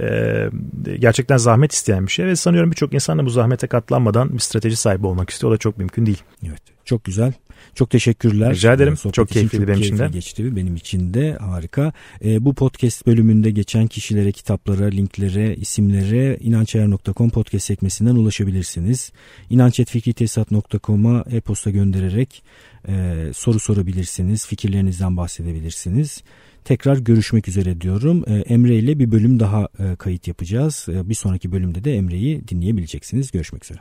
e, 0.86 0.96
gerçekten 0.98 1.36
zahmet 1.36 1.72
isteyen 1.72 2.06
bir 2.06 2.12
şey 2.12 2.26
ve 2.26 2.36
sanıyorum 2.36 2.70
birçok 2.70 2.94
insan 2.94 3.18
da 3.18 3.24
bu 3.24 3.30
zahmete 3.30 3.66
katlanmadan 3.66 4.32
bir 4.32 4.38
strateji 4.38 4.76
sahibi 4.76 5.06
olmak 5.06 5.30
istiyor. 5.30 5.52
O 5.52 5.54
da 5.54 5.58
çok 5.58 5.78
mümkün 5.78 6.06
değil. 6.06 6.22
Evet. 6.46 6.62
Çok 6.84 7.04
güzel. 7.04 7.32
Çok 7.74 7.90
teşekkürler. 7.90 8.54
Rica 8.54 8.72
ederim. 8.72 8.96
Sohbet 8.96 9.14
çok 9.14 9.28
keyifliydi 9.28 9.68
benim 9.68 9.80
için 9.80 9.98
de. 9.98 10.08
geçti 10.08 10.56
benim 10.56 10.76
için 10.76 11.14
de 11.14 11.36
harika. 11.40 11.92
E, 12.24 12.44
bu 12.44 12.54
podcast 12.54 13.06
bölümünde 13.06 13.50
geçen 13.50 13.86
kişilere, 13.86 14.32
kitaplara, 14.32 14.84
linklere, 14.84 15.56
isimlere 15.56 16.36
inançayar.com 16.40 17.30
podcast 17.30 17.66
sekmesinden 17.66 18.14
ulaşabilirsiniz. 18.14 19.12
İnançetfikritesat.com'a 19.50 21.24
e-posta 21.30 21.70
göndererek 21.70 22.42
e, 22.88 23.14
soru 23.34 23.58
sorabilirsiniz, 23.58 24.46
fikirlerinizden 24.46 25.16
bahsedebilirsiniz. 25.16 26.22
Tekrar 26.66 26.98
görüşmek 26.98 27.48
üzere 27.48 27.80
diyorum. 27.80 28.24
E, 28.26 28.34
Emre 28.34 28.76
ile 28.76 28.98
bir 28.98 29.12
bölüm 29.12 29.40
daha 29.40 29.68
e, 29.78 29.96
kayıt 29.96 30.28
yapacağız. 30.28 30.86
E, 30.88 31.08
bir 31.08 31.14
sonraki 31.14 31.52
bölümde 31.52 31.84
de 31.84 31.96
Emre'yi 31.96 32.48
dinleyebileceksiniz. 32.48 33.30
Görüşmek 33.30 33.64
üzere. 33.64 33.78